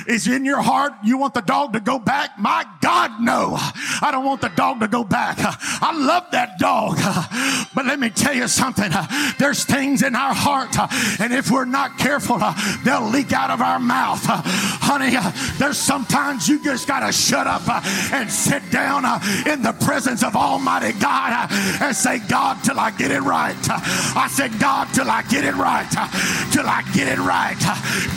Is 0.07 0.27
in 0.27 0.45
your 0.45 0.61
heart 0.61 0.93
you 1.03 1.17
want 1.17 1.33
the 1.33 1.41
dog 1.41 1.73
to 1.73 1.79
go 1.79 1.99
back? 1.99 2.39
My 2.39 2.65
God, 2.81 3.21
no. 3.21 3.55
I 4.01 4.09
don't 4.11 4.25
want 4.25 4.41
the 4.41 4.49
dog 4.49 4.79
to 4.79 4.87
go 4.87 5.03
back. 5.03 5.37
I 5.39 5.95
love 5.97 6.25
that 6.31 6.57
dog. 6.59 6.97
But 7.75 7.85
let 7.85 7.99
me 7.99 8.09
tell 8.09 8.33
you 8.33 8.47
something. 8.47 8.91
There's 9.37 9.65
things 9.65 10.01
in 10.01 10.15
our 10.15 10.33
heart, 10.33 10.77
and 11.19 11.33
if 11.33 11.51
we're 11.51 11.65
not 11.65 11.97
careful, 11.97 12.39
they'll 12.83 13.09
leak 13.09 13.33
out 13.33 13.51
of 13.51 13.61
our 13.61 13.79
mouth. 13.79 14.21
Honey, 14.23 15.15
there's 15.59 15.77
sometimes 15.77 16.47
you 16.47 16.63
just 16.63 16.87
got 16.87 17.05
to 17.05 17.11
shut 17.11 17.47
up 17.47 17.67
and 18.13 18.31
sit 18.31 18.63
down 18.71 19.03
in 19.47 19.61
the 19.61 19.73
presence 19.73 20.23
of 20.23 20.35
Almighty 20.35 20.97
God 20.99 21.51
and 21.81 21.95
say, 21.95 22.19
God, 22.19 22.63
till 22.63 22.79
I 22.79 22.91
get 22.91 23.11
it 23.11 23.21
right. 23.21 23.55
I 23.69 24.27
said, 24.31 24.57
God, 24.59 24.93
till 24.93 25.09
I 25.09 25.21
get 25.23 25.43
it 25.43 25.55
right. 25.55 25.89
Till 26.51 26.67
I 26.67 26.83
get 26.93 27.07
it 27.07 27.19
right. 27.19 27.59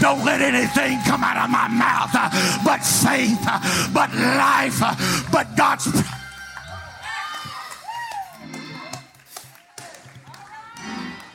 Don't 0.00 0.24
let 0.24 0.40
anything 0.40 0.98
come 1.06 1.24
out 1.24 1.36
of 1.36 1.50
my 1.50 1.68
mouth 1.68 2.10
uh, 2.14 2.30
but 2.64 2.84
faith, 2.84 3.38
uh, 3.46 3.90
but 3.92 4.12
life, 4.14 4.80
uh, 4.82 4.94
but 5.32 5.56
God's. 5.56 5.88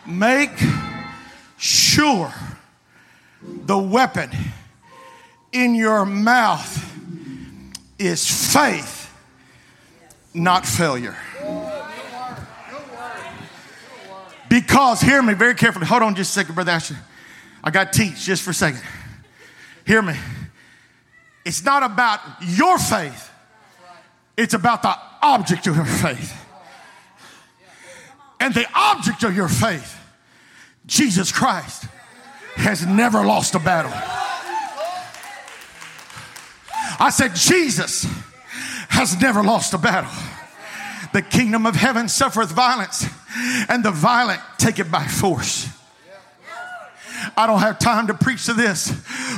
Make 0.06 0.52
sure 1.58 2.34
the 3.44 3.78
weapon 3.78 4.30
in 5.52 5.76
your 5.76 6.06
mouth 6.06 6.80
is 7.98 8.54
faith, 8.54 9.14
not 10.34 10.66
failure. 10.66 11.16
Because, 14.50 15.02
hear 15.02 15.22
me 15.24 15.34
very 15.34 15.56
carefully. 15.56 15.86
Hold 15.88 16.04
on 16.04 16.16
just 16.16 16.32
a 16.32 16.34
second, 16.34 16.54
Brother 16.54 16.74
Asher. 16.74 16.98
I 17.64 17.72
got 17.72 17.94
to 17.94 18.00
teach 18.00 18.26
just 18.26 18.44
for 18.44 18.52
a 18.52 18.54
second. 18.54 18.82
Hear 19.86 20.02
me. 20.02 20.16
It's 21.46 21.64
not 21.64 21.84
about 21.84 22.20
your 22.42 22.78
faith, 22.78 23.32
it's 24.38 24.54
about 24.54 24.82
the 24.82 24.96
object 25.22 25.68
of 25.68 25.76
your 25.76 25.86
faith. 25.86 26.40
And 28.40 28.54
the 28.54 28.66
object 28.76 29.24
of 29.24 29.36
your 29.36 29.48
faith, 29.48 29.98
Jesus 30.86 31.32
Christ, 31.32 31.86
has 32.56 32.86
never 32.86 33.24
lost 33.24 33.56
a 33.56 33.60
battle. 33.60 33.92
I 37.00 37.10
said, 37.10 37.36
Jesus 37.36 38.06
has 38.90 39.20
never 39.22 39.44
lost 39.44 39.74
a 39.74 39.78
battle. 39.78 40.12
The 41.14 41.22
kingdom 41.22 41.66
of 41.66 41.76
heaven 41.76 42.10
suffereth 42.10 42.52
violence, 42.52 43.08
and 43.70 43.84
the 43.84 43.92
violent 43.92 44.42
take 44.58 44.80
it 44.80 44.92
by 44.92 45.06
force. 45.08 45.68
I 47.36 47.48
don't 47.48 47.60
have 47.60 47.80
time 47.80 48.08
to 48.08 48.14
preach 48.14 48.46
to 48.46 48.54
this, 48.54 48.94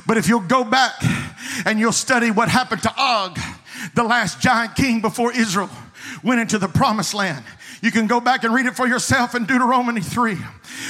but 0.05 0.17
if 0.17 0.27
you'll 0.27 0.41
go 0.41 0.63
back 0.63 0.93
and 1.65 1.79
you'll 1.79 1.91
study 1.91 2.31
what 2.31 2.49
happened 2.49 2.83
to 2.83 2.93
Og, 2.97 3.39
the 3.93 4.03
last 4.03 4.41
giant 4.41 4.75
king 4.75 5.01
before 5.01 5.31
Israel 5.31 5.69
went 6.23 6.41
into 6.41 6.57
the 6.57 6.67
promised 6.67 7.13
land. 7.13 7.43
You 7.81 7.91
can 7.91 8.07
go 8.07 8.19
back 8.19 8.43
and 8.43 8.53
read 8.53 8.65
it 8.65 8.75
for 8.75 8.87
yourself 8.87 9.35
in 9.35 9.45
Deuteronomy 9.45 10.01
3. 10.01 10.37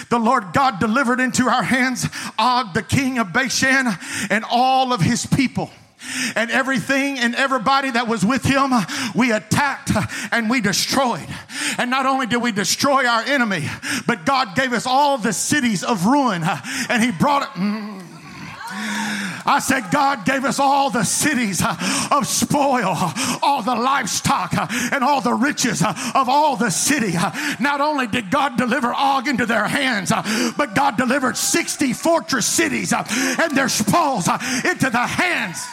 The 0.10 0.20
Lord 0.20 0.54
God 0.54 0.80
delivered 0.80 1.20
into 1.20 1.48
our 1.48 1.64
hands 1.64 2.08
Og, 2.40 2.74
the 2.74 2.84
king 2.84 3.18
of 3.20 3.34
Bashan, 3.34 3.88
and 4.30 4.46
all 4.50 4.94
of 4.94 5.02
his 5.02 5.26
people 5.26 5.70
and 6.36 6.52
everything 6.52 7.20
and 7.20 7.36
everybody 7.36 7.92
that 7.92 8.08
was 8.08 8.26
with 8.26 8.44
him, 8.44 8.72
we 9.14 9.32
attacked 9.32 9.92
and 10.32 10.50
we 10.50 10.62
destroyed. 10.62 11.28
And 11.78 11.90
not 11.90 12.06
only 12.06 12.26
did 12.28 12.42
we 12.42 12.52
destroy 12.52 13.06
our 13.06 13.22
enemy, 13.22 13.68
but 14.08 14.26
God 14.26 14.56
gave 14.56 14.74
us 14.74 14.86
all 14.86 15.18
the 15.18 15.34
cities 15.34 15.84
of 15.84 16.06
ruin 16.06 16.44
and 16.90 17.04
he 17.04 17.12
brought 17.12 17.44
it. 17.44 17.50
Mm, 17.60 17.96
I 19.48 19.60
said, 19.60 19.92
God 19.92 20.26
gave 20.26 20.44
us 20.44 20.60
all 20.60 20.90
the 20.90 21.04
cities 21.04 21.62
of 22.12 22.28
spoil, 22.28 22.96
all 23.42 23.62
the 23.62 23.76
livestock, 23.76 24.54
and 24.92 25.04
all 25.04 25.22
the 25.22 25.34
riches 25.34 25.82
of 25.84 26.28
all 26.30 26.56
the 26.56 26.72
city. 26.72 27.14
Not 27.60 27.80
only 27.80 28.08
did 28.08 28.32
God 28.32 28.58
deliver 28.58 28.94
Og 28.94 29.28
into 29.28 29.46
their 29.46 29.68
hands, 29.68 30.12
but 30.58 30.76
God 30.76 30.98
delivered 30.98 31.38
60 31.38 31.94
fortress 31.94 32.46
cities 32.46 32.92
and 32.94 33.56
their 33.56 33.70
spoils 33.70 34.28
into 34.28 34.90
the 34.90 35.06
hands 35.06 35.64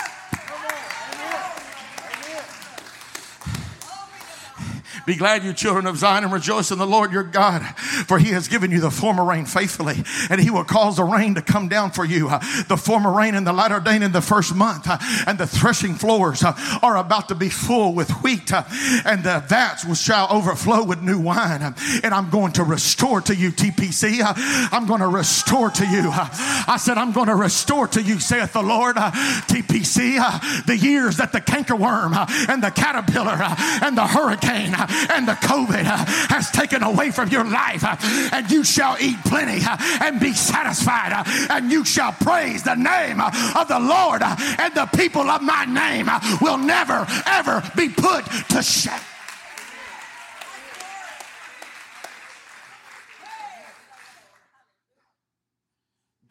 Be 5.07 5.17
glad, 5.17 5.43
you 5.43 5.53
children 5.53 5.87
of 5.87 5.97
Zion, 5.97 6.25
and 6.25 6.33
rejoice 6.33 6.71
in 6.71 6.79
the 6.79 6.87
Lord 6.87 7.13
your 7.13 7.25
God, 7.25 7.63
for 8.07 8.19
he 8.19 8.31
has 8.31 8.49
given 8.49 8.71
you 8.71 8.81
the 8.81 8.91
former 8.91 9.25
rain 9.25 9.47
faithfully, 9.47 10.05
and 10.31 10.41
he 10.41 10.51
will 10.51 10.65
cause 10.65 10.97
the 10.97 11.05
rain 11.05 11.35
to 11.35 11.43
come 11.43 11.69
down 11.69 11.91
for 11.91 12.05
you. 12.05 12.29
The 12.69 12.77
former 12.77 13.13
rain 13.13 13.35
and 13.35 13.47
the 13.47 13.53
latter 13.53 13.81
day 13.81 13.97
in 13.97 14.13
the 14.13 14.21
first 14.21 14.55
month, 14.55 14.89
and 15.27 15.39
the 15.39 15.47
threshing 15.47 15.95
floors 15.95 16.45
are 16.45 16.97
about 16.97 17.29
to 17.29 17.35
be 17.35 17.49
full 17.49 17.95
with 17.95 18.11
wheat, 18.23 18.53
and 18.53 19.25
the 19.25 19.43
vats 19.47 19.83
shall 19.99 20.29
overflow 20.31 20.85
with 20.85 21.03
new 21.03 21.19
wine. 21.19 21.75
And 22.05 22.15
I'm 22.15 22.31
going 22.31 22.53
to 22.53 22.65
restore 22.65 23.21
to 23.23 23.35
you, 23.35 23.51
TPC. 23.51 24.21
I'm 24.73 24.87
going 24.87 25.01
to 25.01 25.09
restore 25.09 25.71
to 25.71 25.87
you. 25.87 26.11
I 26.13 26.79
said, 26.81 26.97
I'm 26.99 27.13
going 27.13 27.29
to 27.29 27.35
restore 27.35 27.89
to 27.89 28.03
you, 28.03 28.21
saith 28.21 28.53
the 28.53 28.63
Lord, 28.63 28.97
TPC, 28.97 30.67
the 30.67 30.77
years 30.77 31.17
that 31.17 31.33
the 31.33 31.41
cankerworm 31.41 32.15
and 32.49 32.63
the 32.63 32.71
caterpillar 32.71 33.39
and 33.83 33.97
the 33.97 34.07
hurricane 34.07 34.73
and 35.11 35.27
the 35.27 35.33
COVID 35.33 35.85
uh, 35.85 36.05
has 36.29 36.51
taken 36.51 36.83
away 36.83 37.11
from 37.11 37.29
your 37.29 37.45
life, 37.45 37.85
uh, 37.85 37.97
and 38.33 38.51
you 38.51 38.65
shall 38.65 38.97
eat 39.01 39.17
plenty 39.25 39.65
uh, 39.65 39.77
and 40.03 40.21
be 40.21 40.33
satisfied, 40.33 41.13
and 41.51 41.71
you 41.71 41.85
shall 41.85 42.13
praise 42.13 42.63
the 42.63 42.75
name 42.75 43.21
of 43.21 43.69
the 43.69 43.79
Lord, 43.79 44.23
and 44.23 44.75
the 44.75 44.87
people 44.97 45.29
of 45.31 45.43
my 45.43 45.65
name 45.65 46.09
will 46.41 46.59
never 46.59 47.07
ever 47.27 47.63
be 47.77 47.89
put 47.89 48.25
to 48.51 48.63
shame. 48.63 48.93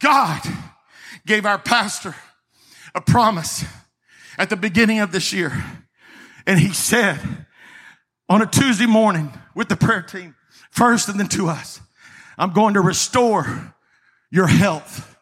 God 0.00 0.40
gave 1.24 1.46
our 1.46 1.58
pastor 1.58 2.14
a 2.94 3.00
promise 3.00 3.64
at 4.36 4.50
the 4.50 4.56
beginning 4.56 4.98
of 4.98 5.12
this 5.12 5.32
year. 5.32 5.52
And 6.46 6.58
he 6.58 6.72
said 6.72 7.20
on 8.32 8.40
a 8.40 8.46
Tuesday 8.46 8.86
morning 8.86 9.30
with 9.54 9.68
the 9.68 9.76
prayer 9.76 10.00
team, 10.00 10.34
first 10.70 11.06
and 11.10 11.20
then 11.20 11.28
to 11.28 11.48
us, 11.48 11.82
I'm 12.38 12.54
going 12.54 12.72
to 12.72 12.80
restore 12.80 13.74
your 14.30 14.46
health. 14.46 15.18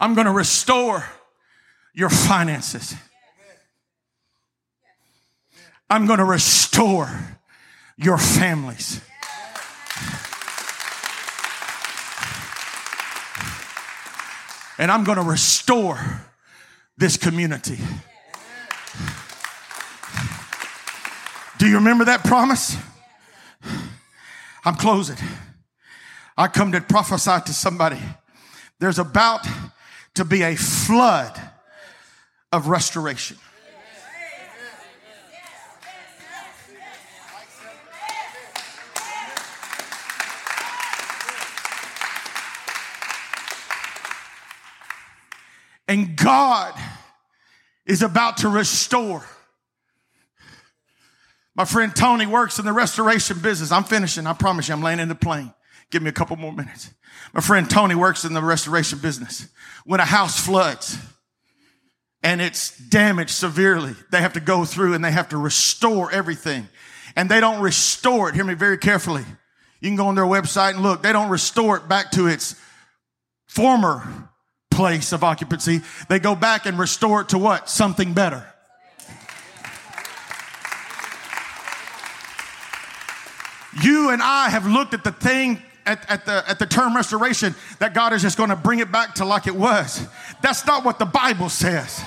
I'm 0.00 0.14
going 0.14 0.24
to 0.24 0.32
restore 0.32 1.04
your 1.94 2.10
finances. 2.10 2.96
I'm 5.88 6.06
going 6.06 6.18
to 6.18 6.24
restore 6.24 7.08
your 7.96 8.18
families. 8.18 9.00
And 14.78 14.90
I'm 14.90 15.04
going 15.04 15.18
to 15.18 15.22
restore 15.22 16.00
this 16.96 17.16
community. 17.16 17.78
You 21.72 21.78
remember 21.78 22.04
that 22.04 22.22
promise? 22.22 22.76
I'm 24.62 24.74
closing. 24.74 25.16
I 26.36 26.46
come 26.46 26.72
to 26.72 26.82
prophesy 26.82 27.40
to 27.46 27.54
somebody. 27.54 27.98
There's 28.78 28.98
about 28.98 29.46
to 30.16 30.26
be 30.26 30.42
a 30.42 30.54
flood 30.54 31.40
of 32.52 32.68
restoration. 32.68 33.38
And 45.88 46.16
God 46.16 46.74
is 47.86 48.02
about 48.02 48.38
to 48.38 48.50
restore. 48.50 49.24
My 51.54 51.64
friend 51.64 51.94
Tony 51.94 52.26
works 52.26 52.58
in 52.58 52.64
the 52.64 52.72
restoration 52.72 53.38
business. 53.40 53.72
I'm 53.72 53.84
finishing. 53.84 54.26
I 54.26 54.32
promise 54.32 54.68
you, 54.68 54.74
I'm 54.74 54.82
laying 54.82 55.00
in 55.00 55.08
the 55.08 55.14
plane. 55.14 55.52
Give 55.90 56.02
me 56.02 56.08
a 56.08 56.12
couple 56.12 56.36
more 56.36 56.52
minutes. 56.52 56.90
My 57.34 57.40
friend 57.40 57.68
Tony 57.68 57.94
works 57.94 58.24
in 58.24 58.32
the 58.32 58.42
restoration 58.42 58.98
business. 58.98 59.48
When 59.84 60.00
a 60.00 60.04
house 60.04 60.40
floods 60.40 60.96
and 62.22 62.40
it's 62.40 62.78
damaged 62.78 63.30
severely, 63.30 63.94
they 64.10 64.22
have 64.22 64.32
to 64.32 64.40
go 64.40 64.64
through 64.64 64.94
and 64.94 65.04
they 65.04 65.10
have 65.10 65.28
to 65.30 65.36
restore 65.36 66.10
everything. 66.10 66.68
And 67.16 67.30
they 67.30 67.40
don't 67.40 67.60
restore 67.60 68.30
it. 68.30 68.34
Hear 68.34 68.44
me 68.44 68.54
very 68.54 68.78
carefully. 68.78 69.24
You 69.80 69.90
can 69.90 69.96
go 69.96 70.06
on 70.06 70.14
their 70.14 70.24
website 70.24 70.74
and 70.74 70.82
look. 70.82 71.02
They 71.02 71.12
don't 71.12 71.28
restore 71.28 71.76
it 71.76 71.88
back 71.88 72.12
to 72.12 72.26
its 72.26 72.54
former 73.46 74.30
place 74.70 75.12
of 75.12 75.22
occupancy. 75.22 75.82
They 76.08 76.18
go 76.18 76.34
back 76.34 76.64
and 76.64 76.78
restore 76.78 77.20
it 77.20 77.28
to 77.30 77.38
what? 77.38 77.68
Something 77.68 78.14
better. 78.14 78.51
You 83.80 84.10
and 84.10 84.22
I 84.22 84.50
have 84.50 84.66
looked 84.66 84.92
at 84.94 85.04
the 85.04 85.12
thing 85.12 85.62
at, 85.86 86.08
at, 86.10 86.26
the, 86.26 86.44
at 86.48 86.58
the 86.58 86.66
term 86.66 86.94
restoration 86.94 87.54
that 87.78 87.94
God 87.94 88.12
is 88.12 88.22
just 88.22 88.36
going 88.36 88.50
to 88.50 88.56
bring 88.56 88.80
it 88.80 88.92
back 88.92 89.14
to 89.16 89.24
like 89.24 89.46
it 89.46 89.56
was. 89.56 90.06
That's 90.42 90.66
not 90.66 90.84
what 90.84 90.98
the 90.98 91.06
Bible 91.06 91.48
says. 91.48 92.02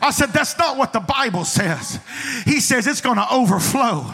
I 0.00 0.10
said, 0.10 0.30
that's 0.30 0.56
not 0.58 0.78
what 0.78 0.92
the 0.92 1.00
Bible 1.00 1.44
says. 1.44 2.00
He 2.44 2.60
says 2.60 2.86
it's 2.86 3.00
going 3.00 3.16
to 3.16 3.32
overflow. 3.32 4.06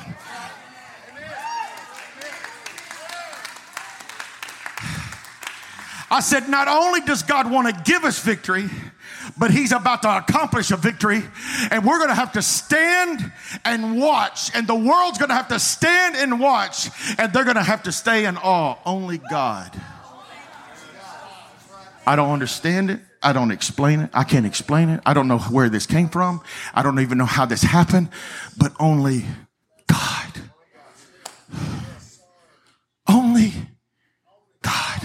I 6.10 6.20
said, 6.20 6.48
not 6.48 6.68
only 6.68 7.00
does 7.02 7.22
God 7.22 7.50
want 7.50 7.68
to 7.68 7.82
give 7.82 8.04
us 8.04 8.18
victory, 8.18 8.70
but 9.38 9.50
he's 9.50 9.72
about 9.72 10.02
to 10.02 10.16
accomplish 10.16 10.70
a 10.70 10.76
victory. 10.76 11.22
And 11.70 11.84
we're 11.84 11.98
going 11.98 12.10
to 12.10 12.14
have 12.14 12.32
to 12.32 12.42
stand 12.42 13.32
and 13.64 14.00
watch. 14.00 14.54
And 14.54 14.66
the 14.66 14.74
world's 14.74 15.18
going 15.18 15.28
to 15.28 15.34
have 15.34 15.48
to 15.48 15.58
stand 15.58 16.16
and 16.16 16.40
watch. 16.40 16.90
And 17.18 17.32
they're 17.32 17.44
going 17.44 17.56
to 17.56 17.62
have 17.62 17.84
to 17.84 17.92
stay 17.92 18.26
in 18.26 18.36
awe. 18.36 18.76
Only 18.84 19.18
God. 19.30 19.70
I 22.06 22.16
don't 22.16 22.30
understand 22.30 22.90
it. 22.90 23.00
I 23.22 23.32
don't 23.32 23.50
explain 23.50 24.00
it. 24.00 24.10
I 24.14 24.24
can't 24.24 24.46
explain 24.46 24.88
it. 24.88 25.00
I 25.04 25.12
don't 25.12 25.28
know 25.28 25.38
where 25.38 25.68
this 25.68 25.86
came 25.86 26.08
from. 26.08 26.40
I 26.72 26.82
don't 26.82 27.00
even 27.00 27.18
know 27.18 27.26
how 27.26 27.44
this 27.46 27.62
happened, 27.62 28.08
but 28.56 28.72
only 28.80 29.24
God. 29.86 30.32
Only 33.10 33.54
God. 34.60 35.00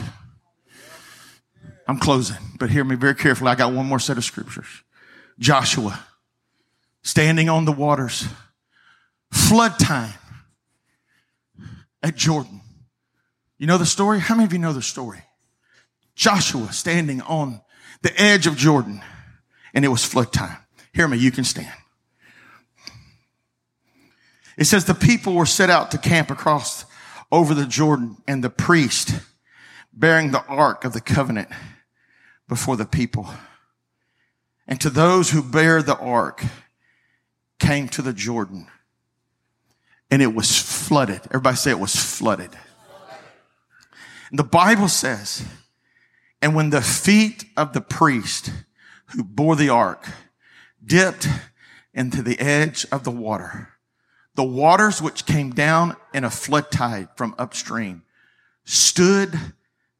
I'm 1.88 2.00
closing, 2.00 2.38
but 2.58 2.69
hear 2.69 2.84
me 2.84 2.96
very 2.96 3.15
carefully. 3.15 3.50
I 3.50 3.56
got 3.56 3.74
one 3.74 3.86
more 3.86 4.00
set 4.00 4.17
of 4.17 4.24
scriptures. 4.24 4.67
Joshua, 5.39 6.00
standing 7.02 7.50
on 7.50 7.65
the 7.65 7.72
waters, 7.72 8.28
flood 9.32 9.78
time 9.80 10.13
at 12.02 12.15
Jordan. 12.15 12.62
You 13.58 13.67
know 13.67 13.78
the 13.78 13.86
story? 13.86 14.19
How 14.19 14.36
many 14.36 14.46
of 14.46 14.54
you 14.54 14.60
know 14.60 14.74
the 14.74 14.82
story? 14.82 15.24
Joshua 16.15 16.72
standing 16.72 17.22
on 17.22 17.62
the 18.02 18.19
edge 18.22 18.48
of 18.48 18.56
Jordan, 18.56 19.02
and 19.74 19.84
it 19.84 19.89
was 19.89 20.06
flood 20.06 20.32
time. 20.32 20.58
Hear 20.93 21.08
me, 21.08 21.17
you 21.17 21.32
can 21.32 21.43
stand. 21.43 21.74
It 24.58 24.65
says 24.65 24.86
the 24.86 24.93
people 24.93 25.34
were 25.34 25.46
set 25.46 25.69
out 25.69 25.91
to 25.91 25.98
camp 25.98 26.30
across 26.30 26.86
over 27.32 27.56
the 27.56 27.65
Jordan, 27.65 28.17
and 28.28 28.43
the 28.43 28.50
priest 28.50 29.15
bearing 29.94 30.32
the 30.32 30.44
ark 30.46 30.86
of 30.86 30.94
the 30.94 31.02
covenant 31.02 31.50
before 32.48 32.76
the 32.76 32.86
people. 32.86 33.30
And 34.68 34.80
to 34.82 34.90
those 34.90 35.32
who 35.32 35.44
bear 35.44 35.82
the 35.82 35.98
ark 35.98 36.44
came 37.60 37.88
to 37.90 38.02
the 38.02 38.14
Jordan 38.14 38.68
and 40.10 40.22
it 40.22 40.34
was 40.34 40.60
flooded. 40.60 41.22
Everybody 41.28 41.56
say 41.56 41.72
it 41.72 41.80
was 41.80 41.96
flooded. 41.96 42.52
And 44.30 44.40
the 44.40 44.44
Bible 44.44 44.88
says, 44.88 45.46
and 46.42 46.56
when 46.56 46.72
the 46.72 46.82
feet 46.82 47.46
of 47.56 47.74
the 47.74 47.82
priest 47.82 48.52
who 49.08 49.24
bore 49.24 49.56
the 49.56 49.70
ark 49.70 50.08
dipped 50.86 51.28
into 51.94 52.22
the 52.22 52.40
edge 52.40 52.86
of 52.92 53.04
the 53.04 53.12
water, 53.12 53.70
the 54.36 54.44
waters 54.44 55.02
which 55.02 55.26
came 55.26 55.52
down 55.52 55.96
in 56.14 56.24
a 56.24 56.30
flood 56.30 56.72
tide 56.72 57.10
from 57.16 57.36
upstream 57.38 58.04
stood 58.66 59.40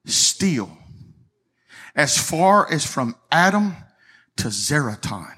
still 0.06 0.70
as 1.96 2.18
far 2.18 2.72
as 2.72 2.86
from 2.86 3.16
Adam 3.32 3.76
to 4.38 4.48
Zaretan. 4.48 5.34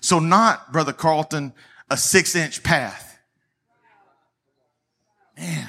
So 0.00 0.18
not, 0.18 0.72
Brother 0.72 0.92
Carlton, 0.92 1.52
a 1.90 1.96
six 1.96 2.34
inch 2.34 2.62
path. 2.62 3.18
Man, 5.36 5.68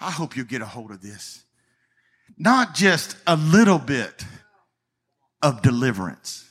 I 0.00 0.10
hope 0.10 0.36
you 0.36 0.44
get 0.44 0.62
a 0.62 0.66
hold 0.66 0.90
of 0.90 1.02
this. 1.02 1.44
Not 2.38 2.74
just 2.74 3.16
a 3.26 3.36
little 3.36 3.78
bit 3.78 4.24
of 5.42 5.60
deliverance. 5.62 6.46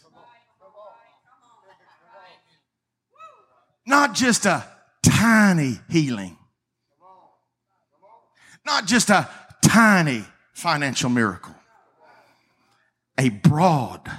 Not 3.86 4.14
just 4.14 4.46
a 4.46 4.64
tiny 5.02 5.80
healing. 5.90 6.38
Not 8.64 8.86
just 8.86 9.10
a 9.10 9.28
tiny 9.64 10.24
financial 10.60 11.10
miracle 11.10 11.56
a 13.20 13.30
broad 13.30 14.10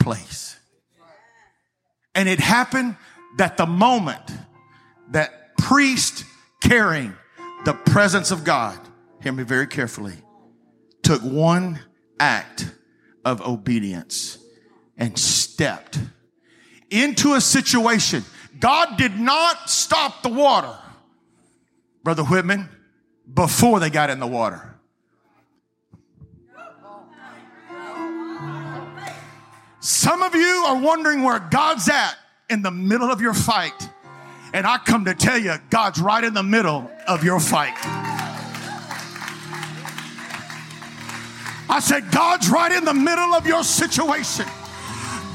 place. 0.00 0.56
And 2.14 2.28
it 2.28 2.38
happened 2.38 2.96
that 3.36 3.56
the 3.56 3.66
moment 3.66 4.22
that 5.10 5.56
priest 5.58 6.24
carrying 6.62 7.14
the 7.64 7.72
presence 7.72 8.30
of 8.30 8.44
God, 8.44 8.78
hear 9.22 9.32
me 9.32 9.42
very 9.42 9.66
carefully, 9.66 10.14
took 11.02 11.20
one 11.22 11.80
act 12.20 12.72
of 13.24 13.40
obedience 13.42 14.38
and 14.96 15.18
stepped 15.18 15.98
into 16.90 17.34
a 17.34 17.40
situation. 17.40 18.24
God 18.60 18.96
did 18.96 19.18
not 19.18 19.68
stop 19.68 20.22
the 20.22 20.28
water, 20.28 20.78
Brother 22.04 22.22
Whitman, 22.22 22.68
before 23.32 23.80
they 23.80 23.90
got 23.90 24.10
in 24.10 24.20
the 24.20 24.28
water. 24.28 24.73
Some 29.84 30.22
of 30.22 30.34
you 30.34 30.64
are 30.66 30.80
wondering 30.80 31.24
where 31.24 31.38
God's 31.38 31.90
at 31.90 32.14
in 32.48 32.62
the 32.62 32.70
middle 32.70 33.10
of 33.10 33.20
your 33.20 33.34
fight. 33.34 33.90
And 34.54 34.66
I 34.66 34.78
come 34.78 35.04
to 35.04 35.14
tell 35.14 35.36
you, 35.36 35.56
God's 35.68 36.00
right 36.00 36.24
in 36.24 36.32
the 36.32 36.42
middle 36.42 36.90
of 37.06 37.22
your 37.22 37.38
fight. 37.38 37.74
I 41.68 41.80
said, 41.82 42.10
God's 42.10 42.48
right 42.48 42.72
in 42.72 42.86
the 42.86 42.94
middle 42.94 43.34
of 43.34 43.46
your 43.46 43.62
situation. 43.62 44.46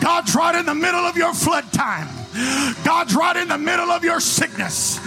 God's 0.01 0.33
right 0.33 0.55
in 0.55 0.65
the 0.65 0.73
middle 0.73 1.01
of 1.01 1.15
your 1.15 1.35
flood 1.35 1.71
time. 1.71 2.07
God's 2.83 3.13
right 3.13 3.37
in 3.37 3.49
the 3.49 3.57
middle 3.59 3.91
of 3.91 4.03
your 4.03 4.19
sickness. 4.19 4.97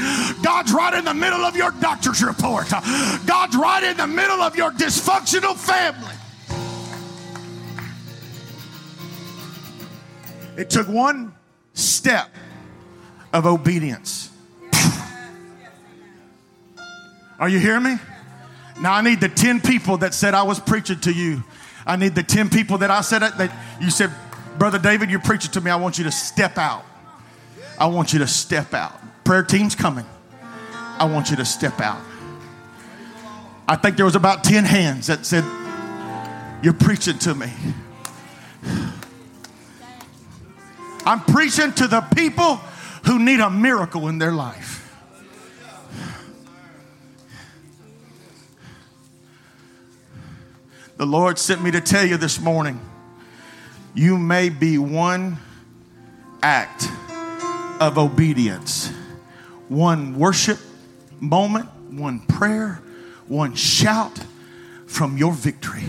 God's 0.40 0.72
right 0.72 0.94
in 0.94 1.04
the 1.04 1.14
middle 1.14 1.40
of 1.40 1.56
your 1.56 1.72
doctor's 1.80 2.22
report. 2.22 2.70
God's 3.26 3.56
right 3.56 3.82
in 3.82 3.96
the 3.96 4.06
middle 4.06 4.40
of 4.40 4.54
your 4.54 4.70
dysfunctional 4.70 5.56
family. 5.56 6.14
It 10.56 10.70
took 10.70 10.88
one 10.88 11.34
step 11.74 12.28
of 13.32 13.46
obedience. 13.46 14.30
Are 17.38 17.48
you 17.48 17.58
hearing 17.58 17.82
me? 17.82 17.96
Now 18.80 18.92
I 18.92 19.02
need 19.02 19.20
the 19.20 19.28
10 19.28 19.60
people 19.60 19.98
that 19.98 20.14
said 20.14 20.34
I 20.34 20.42
was 20.42 20.60
preaching 20.60 21.00
to 21.00 21.12
you. 21.12 21.42
I 21.86 21.96
need 21.96 22.14
the 22.14 22.22
10 22.22 22.50
people 22.50 22.78
that 22.78 22.90
I 22.90 23.00
said 23.00 23.20
that 23.20 23.52
you 23.80 23.90
said, 23.90 24.12
Brother 24.58 24.78
David, 24.78 25.10
you're 25.10 25.20
preaching 25.20 25.50
to 25.52 25.60
me. 25.60 25.70
I 25.70 25.76
want 25.76 25.98
you 25.98 26.04
to 26.04 26.12
step 26.12 26.58
out. 26.58 26.84
I 27.78 27.86
want 27.86 28.12
you 28.12 28.20
to 28.20 28.26
step 28.26 28.74
out. 28.74 28.92
Prayer 29.24 29.42
team's 29.42 29.74
coming. 29.74 30.04
I 30.72 31.06
want 31.06 31.30
you 31.30 31.36
to 31.36 31.44
step 31.44 31.80
out. 31.80 32.00
I 33.66 33.76
think 33.76 33.96
there 33.96 34.04
was 34.04 34.16
about 34.16 34.44
10 34.44 34.64
hands 34.64 35.06
that 35.06 35.24
said, 35.24 35.44
You're 36.62 36.74
preaching 36.74 37.18
to 37.20 37.34
me. 37.34 37.50
I'm 41.04 41.20
preaching 41.20 41.72
to 41.72 41.88
the 41.88 42.00
people 42.00 42.56
who 43.06 43.18
need 43.18 43.40
a 43.40 43.50
miracle 43.50 44.08
in 44.08 44.18
their 44.18 44.32
life. 44.32 44.78
The 50.96 51.06
Lord 51.06 51.38
sent 51.38 51.62
me 51.62 51.72
to 51.72 51.80
tell 51.80 52.06
you 52.06 52.16
this 52.16 52.38
morning 52.40 52.80
you 53.94 54.16
may 54.16 54.48
be 54.48 54.78
one 54.78 55.38
act 56.42 56.86
of 57.80 57.98
obedience, 57.98 58.88
one 59.68 60.16
worship 60.16 60.58
moment, 61.20 61.68
one 61.90 62.20
prayer, 62.20 62.80
one 63.26 63.54
shout 63.54 64.16
from 64.86 65.16
your 65.16 65.32
victory. 65.32 65.84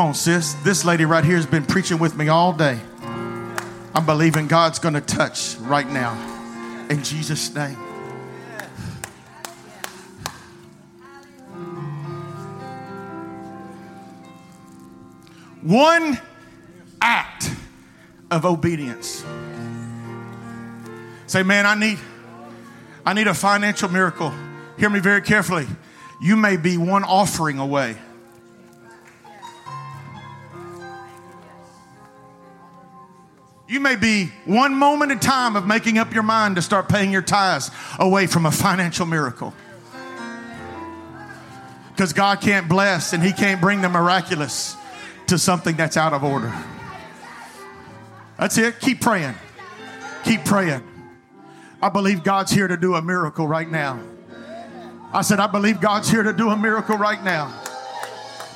Come 0.00 0.06
on, 0.06 0.14
sis. 0.14 0.54
This 0.64 0.86
lady 0.86 1.04
right 1.04 1.22
here 1.22 1.36
has 1.36 1.44
been 1.44 1.66
preaching 1.66 1.98
with 1.98 2.16
me 2.16 2.28
all 2.28 2.54
day. 2.54 2.80
I'm 3.94 4.06
believing 4.06 4.46
God's 4.46 4.78
going 4.78 4.94
to 4.94 5.02
touch 5.02 5.56
right 5.56 5.86
now. 5.86 6.16
In 6.88 7.02
Jesus' 7.02 7.54
name. 7.54 7.74
One 15.60 16.18
act 17.02 17.50
of 18.30 18.46
obedience. 18.46 19.22
Say, 21.26 21.42
man, 21.42 21.66
I 21.66 21.74
need, 21.74 21.98
I 23.04 23.12
need 23.12 23.26
a 23.26 23.34
financial 23.34 23.90
miracle. 23.90 24.32
Hear 24.78 24.88
me 24.88 25.00
very 25.00 25.20
carefully. 25.20 25.66
You 26.22 26.36
may 26.36 26.56
be 26.56 26.78
one 26.78 27.04
offering 27.04 27.58
away. 27.58 27.98
You 33.70 33.78
may 33.78 33.94
be 33.94 34.32
one 34.46 34.74
moment 34.74 35.12
in 35.12 35.20
time 35.20 35.54
of 35.54 35.64
making 35.64 35.96
up 35.96 36.12
your 36.12 36.24
mind 36.24 36.56
to 36.56 36.62
start 36.62 36.88
paying 36.88 37.12
your 37.12 37.22
tithes 37.22 37.70
away 38.00 38.26
from 38.26 38.44
a 38.44 38.50
financial 38.50 39.06
miracle. 39.06 39.54
Because 41.90 42.12
God 42.12 42.40
can't 42.40 42.68
bless 42.68 43.12
and 43.12 43.22
He 43.22 43.32
can't 43.32 43.60
bring 43.60 43.80
the 43.80 43.88
miraculous 43.88 44.74
to 45.28 45.38
something 45.38 45.76
that's 45.76 45.96
out 45.96 46.12
of 46.12 46.24
order. 46.24 46.52
That's 48.36 48.58
it. 48.58 48.80
Keep 48.80 49.02
praying. 49.02 49.36
Keep 50.24 50.46
praying. 50.46 50.82
I 51.80 51.90
believe 51.90 52.24
God's 52.24 52.50
here 52.50 52.66
to 52.66 52.76
do 52.76 52.96
a 52.96 53.02
miracle 53.02 53.46
right 53.46 53.70
now. 53.70 54.00
I 55.12 55.22
said, 55.22 55.38
I 55.38 55.46
believe 55.46 55.80
God's 55.80 56.10
here 56.10 56.24
to 56.24 56.32
do 56.32 56.50
a 56.50 56.56
miracle 56.56 56.96
right 56.96 57.22
now. 57.22 57.54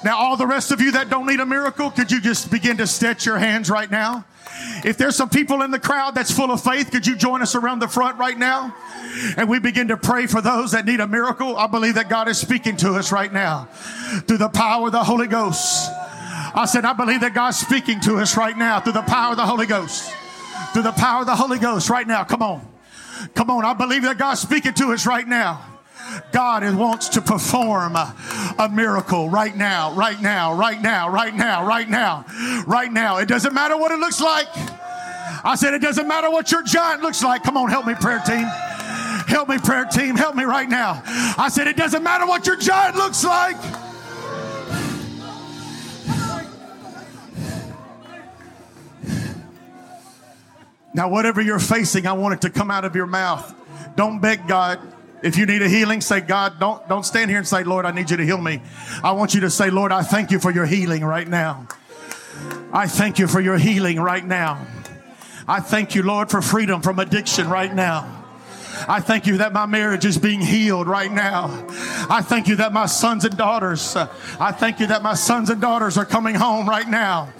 Now, 0.05 0.19
all 0.19 0.37
the 0.37 0.47
rest 0.47 0.71
of 0.71 0.83
you 0.83 0.93
that 0.93 1.09
don't 1.09 1.27
need 1.27 1.41
a 1.41 1.47
miracle, 1.47 1.91
could 1.91 2.13
you 2.13 2.21
just 2.21 2.51
begin 2.51 2.77
to 2.77 2.87
stretch 2.87 3.25
your 3.25 3.39
hands 3.39 3.71
right 3.71 3.91
now? 3.91 4.27
If 4.85 4.99
there's 4.99 5.17
some 5.17 5.31
people 5.31 5.63
in 5.63 5.71
the 5.71 5.79
crowd 5.79 6.15
that's 6.15 6.31
full 6.31 6.51
of 6.51 6.63
faith, 6.63 6.91
could 6.91 7.07
you 7.07 7.17
join 7.17 7.41
us 7.41 7.55
around 7.55 7.79
the 7.79 7.89
front 7.89 8.19
right 8.19 8.39
now? 8.39 8.77
And 9.37 9.49
we 9.49 9.59
begin 9.59 9.89
to 9.89 9.97
pray 9.97 10.27
for 10.27 10.43
those 10.43 10.73
that 10.73 10.85
need 10.85 11.01
a 11.01 11.09
miracle. 11.09 11.57
I 11.57 11.67
believe 11.67 11.95
that 11.95 12.09
God 12.09 12.29
is 12.29 12.39
speaking 12.39 12.77
to 12.79 12.95
us 12.95 13.13
right 13.13 13.33
now 13.33 13.65
through 14.27 14.39
the 14.39 14.51
power 14.51 14.87
of 14.87 14.93
the 14.93 15.03
Holy 15.03 15.27
Ghost. 15.27 15.91
I 16.55 16.67
said, 16.67 16.85
I 16.85 16.93
believe 16.93 17.21
that 17.23 17.35
God's 17.35 17.59
speaking 17.59 18.01
to 18.01 18.17
us 18.19 18.37
right 18.37 18.57
now 18.57 18.81
through 18.81 18.93
the 18.93 19.03
power 19.03 19.31
of 19.31 19.39
the 19.39 19.47
Holy 19.47 19.67
Ghost. 19.67 20.13
Through 20.73 20.83
the 20.83 20.93
power 20.93 21.21
of 21.21 21.27
the 21.27 21.37
Holy 21.37 21.59
Ghost 21.59 21.89
right 21.89 22.07
now. 22.07 22.25
Come 22.25 22.43
on. 22.43 22.69
Come 23.35 23.51
on. 23.51 23.65
I 23.65 23.73
believe 23.73 24.03
that 24.03 24.19
God's 24.19 24.41
speaking 24.41 24.75
to 24.75 24.93
us 24.93 25.07
right 25.07 25.27
now. 25.27 25.74
God 26.33 26.75
wants 26.75 27.09
to 27.11 27.21
perform 27.21 27.97
a 27.97 28.71
miracle 28.73 29.29
right 29.29 29.57
now, 29.57 29.93
right 29.95 30.21
now, 30.21 30.55
right 30.55 30.81
now, 30.81 31.09
right 31.09 31.35
now, 31.35 31.67
right 31.67 31.89
now, 31.89 32.25
right 32.67 32.93
now. 32.93 33.19
It 33.19 33.29
doesn't 33.29 33.55
matter 33.55 33.77
what 33.77 33.93
it 33.93 33.99
looks 33.99 34.21
like. 34.21 34.49
I 35.47 35.57
said, 35.57 35.75
it 35.75 35.83
doesn't 35.83 36.09
matter 36.09 36.31
what 36.31 36.51
your 36.51 36.63
giant 36.63 37.03
looks 37.03 37.23
like. 37.23 37.43
Come 37.43 37.57
on, 37.57 37.69
help 37.69 37.87
me, 37.87 37.95
prayer 37.95 38.23
team. 38.27 38.47
Help 39.27 39.49
me, 39.49 39.59
prayer 39.59 39.85
team. 39.85 40.17
Help 40.17 40.35
me 40.35 40.45
right 40.45 40.69
now. 40.69 41.03
I 41.05 41.49
said, 41.51 41.67
it 41.67 41.77
doesn't 41.77 42.03
matter 42.03 42.27
what 42.27 42.47
your 42.47 42.57
giant 42.57 42.97
looks 42.97 43.25
like. 43.25 43.57
Now, 50.95 51.09
whatever 51.09 51.41
you're 51.41 51.59
facing, 51.59 52.07
I 52.07 52.13
want 52.13 52.35
it 52.35 52.41
to 52.43 52.51
come 52.51 52.71
out 52.71 52.85
of 52.85 52.95
your 52.95 53.07
mouth. 53.07 53.53
Don't 53.97 54.21
beg 54.21 54.47
God. 54.47 54.79
If 55.25 55.39
you 55.39 55.47
need 55.47 55.63
a 55.63 55.69
healing, 55.71 56.03
say, 56.03 56.21
God, 56.21 56.61
don't, 56.61 56.87
don't 56.87 57.03
stand 57.03 57.31
here 57.31 57.39
and 57.39 57.49
say, 57.49 57.65
Lord, 57.65 57.87
I 57.87 57.93
need 57.93 58.11
you 58.11 58.19
to 58.19 58.25
heal 58.25 58.37
me. 58.37 58.61
I 59.03 59.13
want 59.13 59.33
you 59.33 59.41
to 59.41 59.51
say, 59.51 59.71
Lord, 59.71 59.91
I 59.91 60.03
thank 60.03 60.31
you 60.31 60.39
for 60.39 60.51
your 60.51 60.67
healing 60.67 61.03
right 61.03 61.27
now. 61.27 61.67
I 62.71 62.87
thank 62.87 63.19
you 63.19 63.27
for 63.27 63.41
your 63.41 63.57
healing 63.57 63.99
right 63.99 64.25
now. 64.25 64.67
I 65.49 65.61
thank 65.61 65.95
you, 65.95 66.03
Lord, 66.03 66.31
for 66.31 66.43
freedom 66.43 66.83
from 66.83 66.99
addiction 66.99 67.49
right 67.49 67.75
now. 67.75 68.23
I 68.87 69.01
thank 69.01 69.27
you 69.27 69.39
that 69.39 69.55
my 69.55 69.65
marriage 69.65 70.05
is 70.05 70.19
being 70.19 70.43
healed 70.43 70.89
right 70.89 71.11
now. 71.11 71.67
I 72.11 72.21
thank 72.21 72.47
you 72.47 72.57
that 72.57 72.75
my 72.75 72.85
sons 72.85 73.25
and 73.25 73.35
daughters, 73.35 73.97
uh, 73.97 74.13
I 74.39 74.53
thank 74.53 74.79
you 74.79 74.89
that 74.89 75.03
my 75.03 75.15
sons 75.15 75.49
and 75.49 75.59
daughters 75.59 75.97
are 75.97 76.05
coming 76.05 76.35
home 76.35 76.69
right 76.69 76.89
now. 76.89 77.33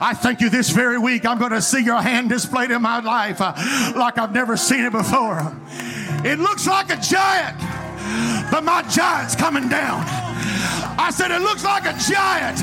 I 0.00 0.14
thank 0.14 0.40
you 0.40 0.48
this 0.48 0.70
very 0.70 0.98
week. 0.98 1.26
I'm 1.26 1.38
going 1.38 1.52
to 1.52 1.60
see 1.60 1.84
your 1.84 2.00
hand 2.00 2.30
displayed 2.30 2.70
in 2.70 2.80
my 2.80 3.00
life 3.00 3.40
uh, 3.40 3.52
like 3.96 4.16
I've 4.16 4.32
never 4.32 4.56
seen 4.56 4.84
it 4.84 4.92
before. 4.92 5.54
It 6.24 6.38
looks 6.40 6.66
like 6.66 6.90
a 6.90 6.96
giant, 6.96 7.58
but 8.50 8.64
my 8.64 8.82
giant's 8.90 9.36
coming 9.36 9.68
down. 9.68 10.02
I 10.98 11.10
said, 11.12 11.30
It 11.30 11.40
looks 11.42 11.62
like 11.62 11.84
a 11.84 11.96
giant, 12.10 12.60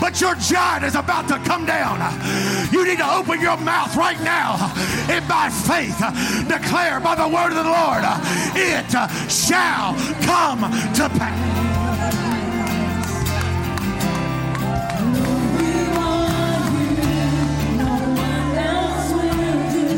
but 0.00 0.20
your 0.20 0.34
giant 0.34 0.84
is 0.84 0.94
about 0.94 1.26
to 1.28 1.38
come 1.48 1.64
down. 1.64 1.98
You 2.70 2.84
need 2.86 2.98
to 2.98 3.10
open 3.10 3.40
your 3.40 3.56
mouth 3.56 3.96
right 3.96 4.20
now 4.20 4.72
and 5.08 5.26
by 5.26 5.48
faith 5.48 5.98
declare 6.46 7.00
by 7.00 7.14
the 7.14 7.26
word 7.26 7.52
of 7.52 7.56
the 7.56 7.64
Lord, 7.64 8.04
it 8.54 8.90
shall 9.30 9.94
come 10.22 10.60
to 10.94 11.08
pass. 11.18 11.64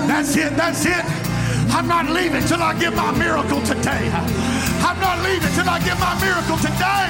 That's 0.07 0.37
it, 0.37 0.57
that's 0.57 0.87
it. 0.87 1.26
I'm 1.71 1.87
not 1.89 2.09
leaving 2.11 2.45
till 2.47 2.63
I 2.63 2.79
get 2.79 2.95
my 2.95 3.13
miracle 3.17 3.61
today. 3.63 4.11
I'm 4.83 4.99
not 5.01 5.23
leaving 5.23 5.53
till 5.55 5.69
I 5.69 5.79
get 5.81 5.99
my 5.99 6.15
miracle 6.21 6.57
today. 6.59 7.07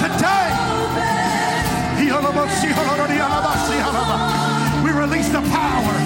Today. 0.00 0.48
We 4.84 4.90
release 4.92 5.28
the 5.28 5.42
power 5.52 5.96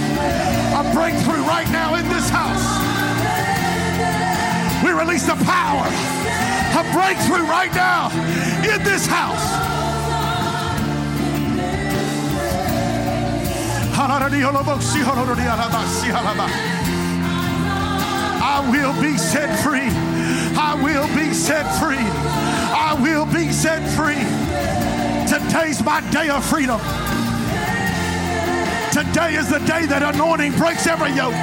of 0.78 0.92
breakthrough 0.92 1.42
right 1.44 1.70
now 1.70 1.94
in 1.94 2.08
this 2.08 2.28
house. 2.28 2.64
We 4.84 4.90
release 4.92 5.24
the 5.24 5.36
power 5.44 5.86
of 6.78 6.84
breakthrough 6.92 7.46
right 7.46 7.72
now 7.74 8.10
in 8.64 8.82
this 8.82 9.06
house. 9.06 9.93
I 18.46 18.70
will 18.70 19.00
be 19.00 19.16
set 19.16 19.58
free. 19.62 19.88
I 20.56 20.74
will 20.80 21.06
be 21.16 21.32
set 21.34 21.64
free. 21.80 21.96
I 21.98 22.96
will 23.00 23.26
be 23.26 23.50
set 23.50 23.82
free. 23.96 24.22
Today's 25.26 25.82
my 25.82 26.00
day 26.10 26.28
of 26.28 26.44
freedom. 26.44 26.80
Today 28.92 29.34
is 29.34 29.48
the 29.48 29.58
day 29.60 29.86
that 29.86 30.02
anointing 30.14 30.52
breaks 30.52 30.86
every 30.86 31.10
yoke. 31.10 31.34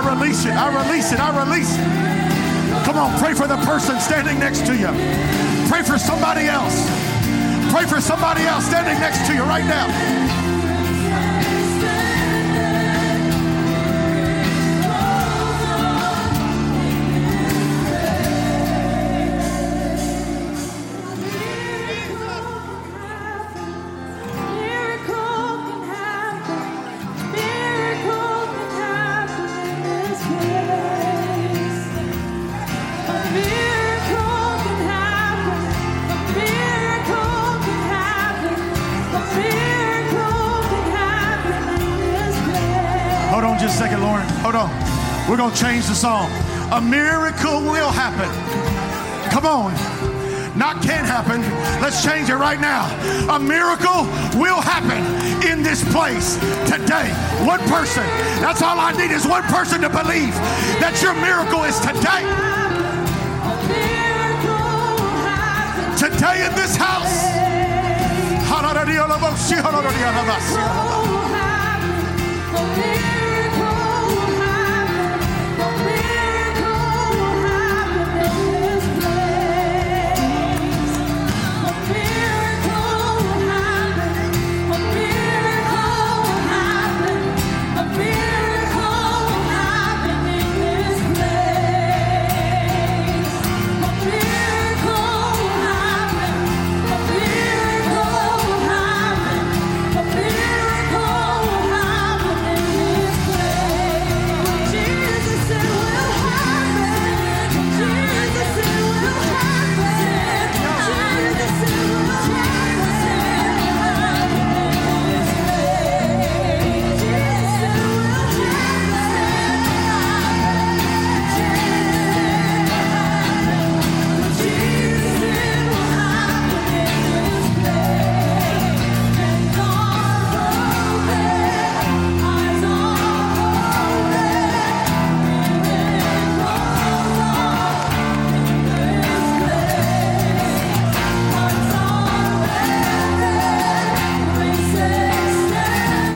I 0.00 0.14
release 0.14 0.46
it. 0.46 0.52
I 0.52 0.88
release 0.88 1.12
it. 1.12 1.20
I 1.20 1.44
release 1.44 1.76
it. 1.76 2.84
Come 2.86 2.96
on, 2.96 3.18
pray 3.20 3.34
for 3.34 3.46
the 3.46 3.58
person 3.66 4.00
standing 4.00 4.38
next 4.38 4.64
to 4.66 4.74
you. 4.74 4.88
Pray 5.68 5.82
for 5.82 5.98
somebody 5.98 6.46
else. 6.46 6.88
Pray 7.70 7.84
for 7.84 8.00
somebody 8.00 8.44
else 8.44 8.64
standing 8.64 8.98
next 8.98 9.26
to 9.26 9.34
you 9.34 9.42
right 9.42 9.64
now. 9.64 10.39
Going 45.40 45.54
to 45.54 45.58
change 45.58 45.86
the 45.86 45.94
song. 45.94 46.30
A 46.70 46.80
miracle 46.82 47.62
will 47.62 47.88
happen. 47.88 48.28
Come 49.32 49.46
on. 49.46 49.72
Not 50.54 50.82
can 50.82 51.02
happen. 51.02 51.40
Let's 51.80 52.04
change 52.04 52.28
it 52.28 52.34
right 52.34 52.60
now. 52.60 52.84
A 53.34 53.40
miracle 53.40 54.04
will 54.38 54.60
happen 54.60 55.00
in 55.48 55.62
this 55.62 55.82
place 55.92 56.34
today. 56.68 57.08
One 57.48 57.60
person. 57.72 58.04
That's 58.44 58.60
all 58.60 58.78
I 58.78 58.92
need 58.92 59.12
is 59.12 59.26
one 59.26 59.44
person 59.44 59.80
to 59.80 59.88
believe 59.88 60.34
that 60.76 61.00
your 61.00 61.14
miracle 61.14 61.64
is 61.64 61.80
today. 61.80 62.20
Today 65.96 66.44
in 66.44 66.54
this 66.54 66.76
house. 66.76 67.20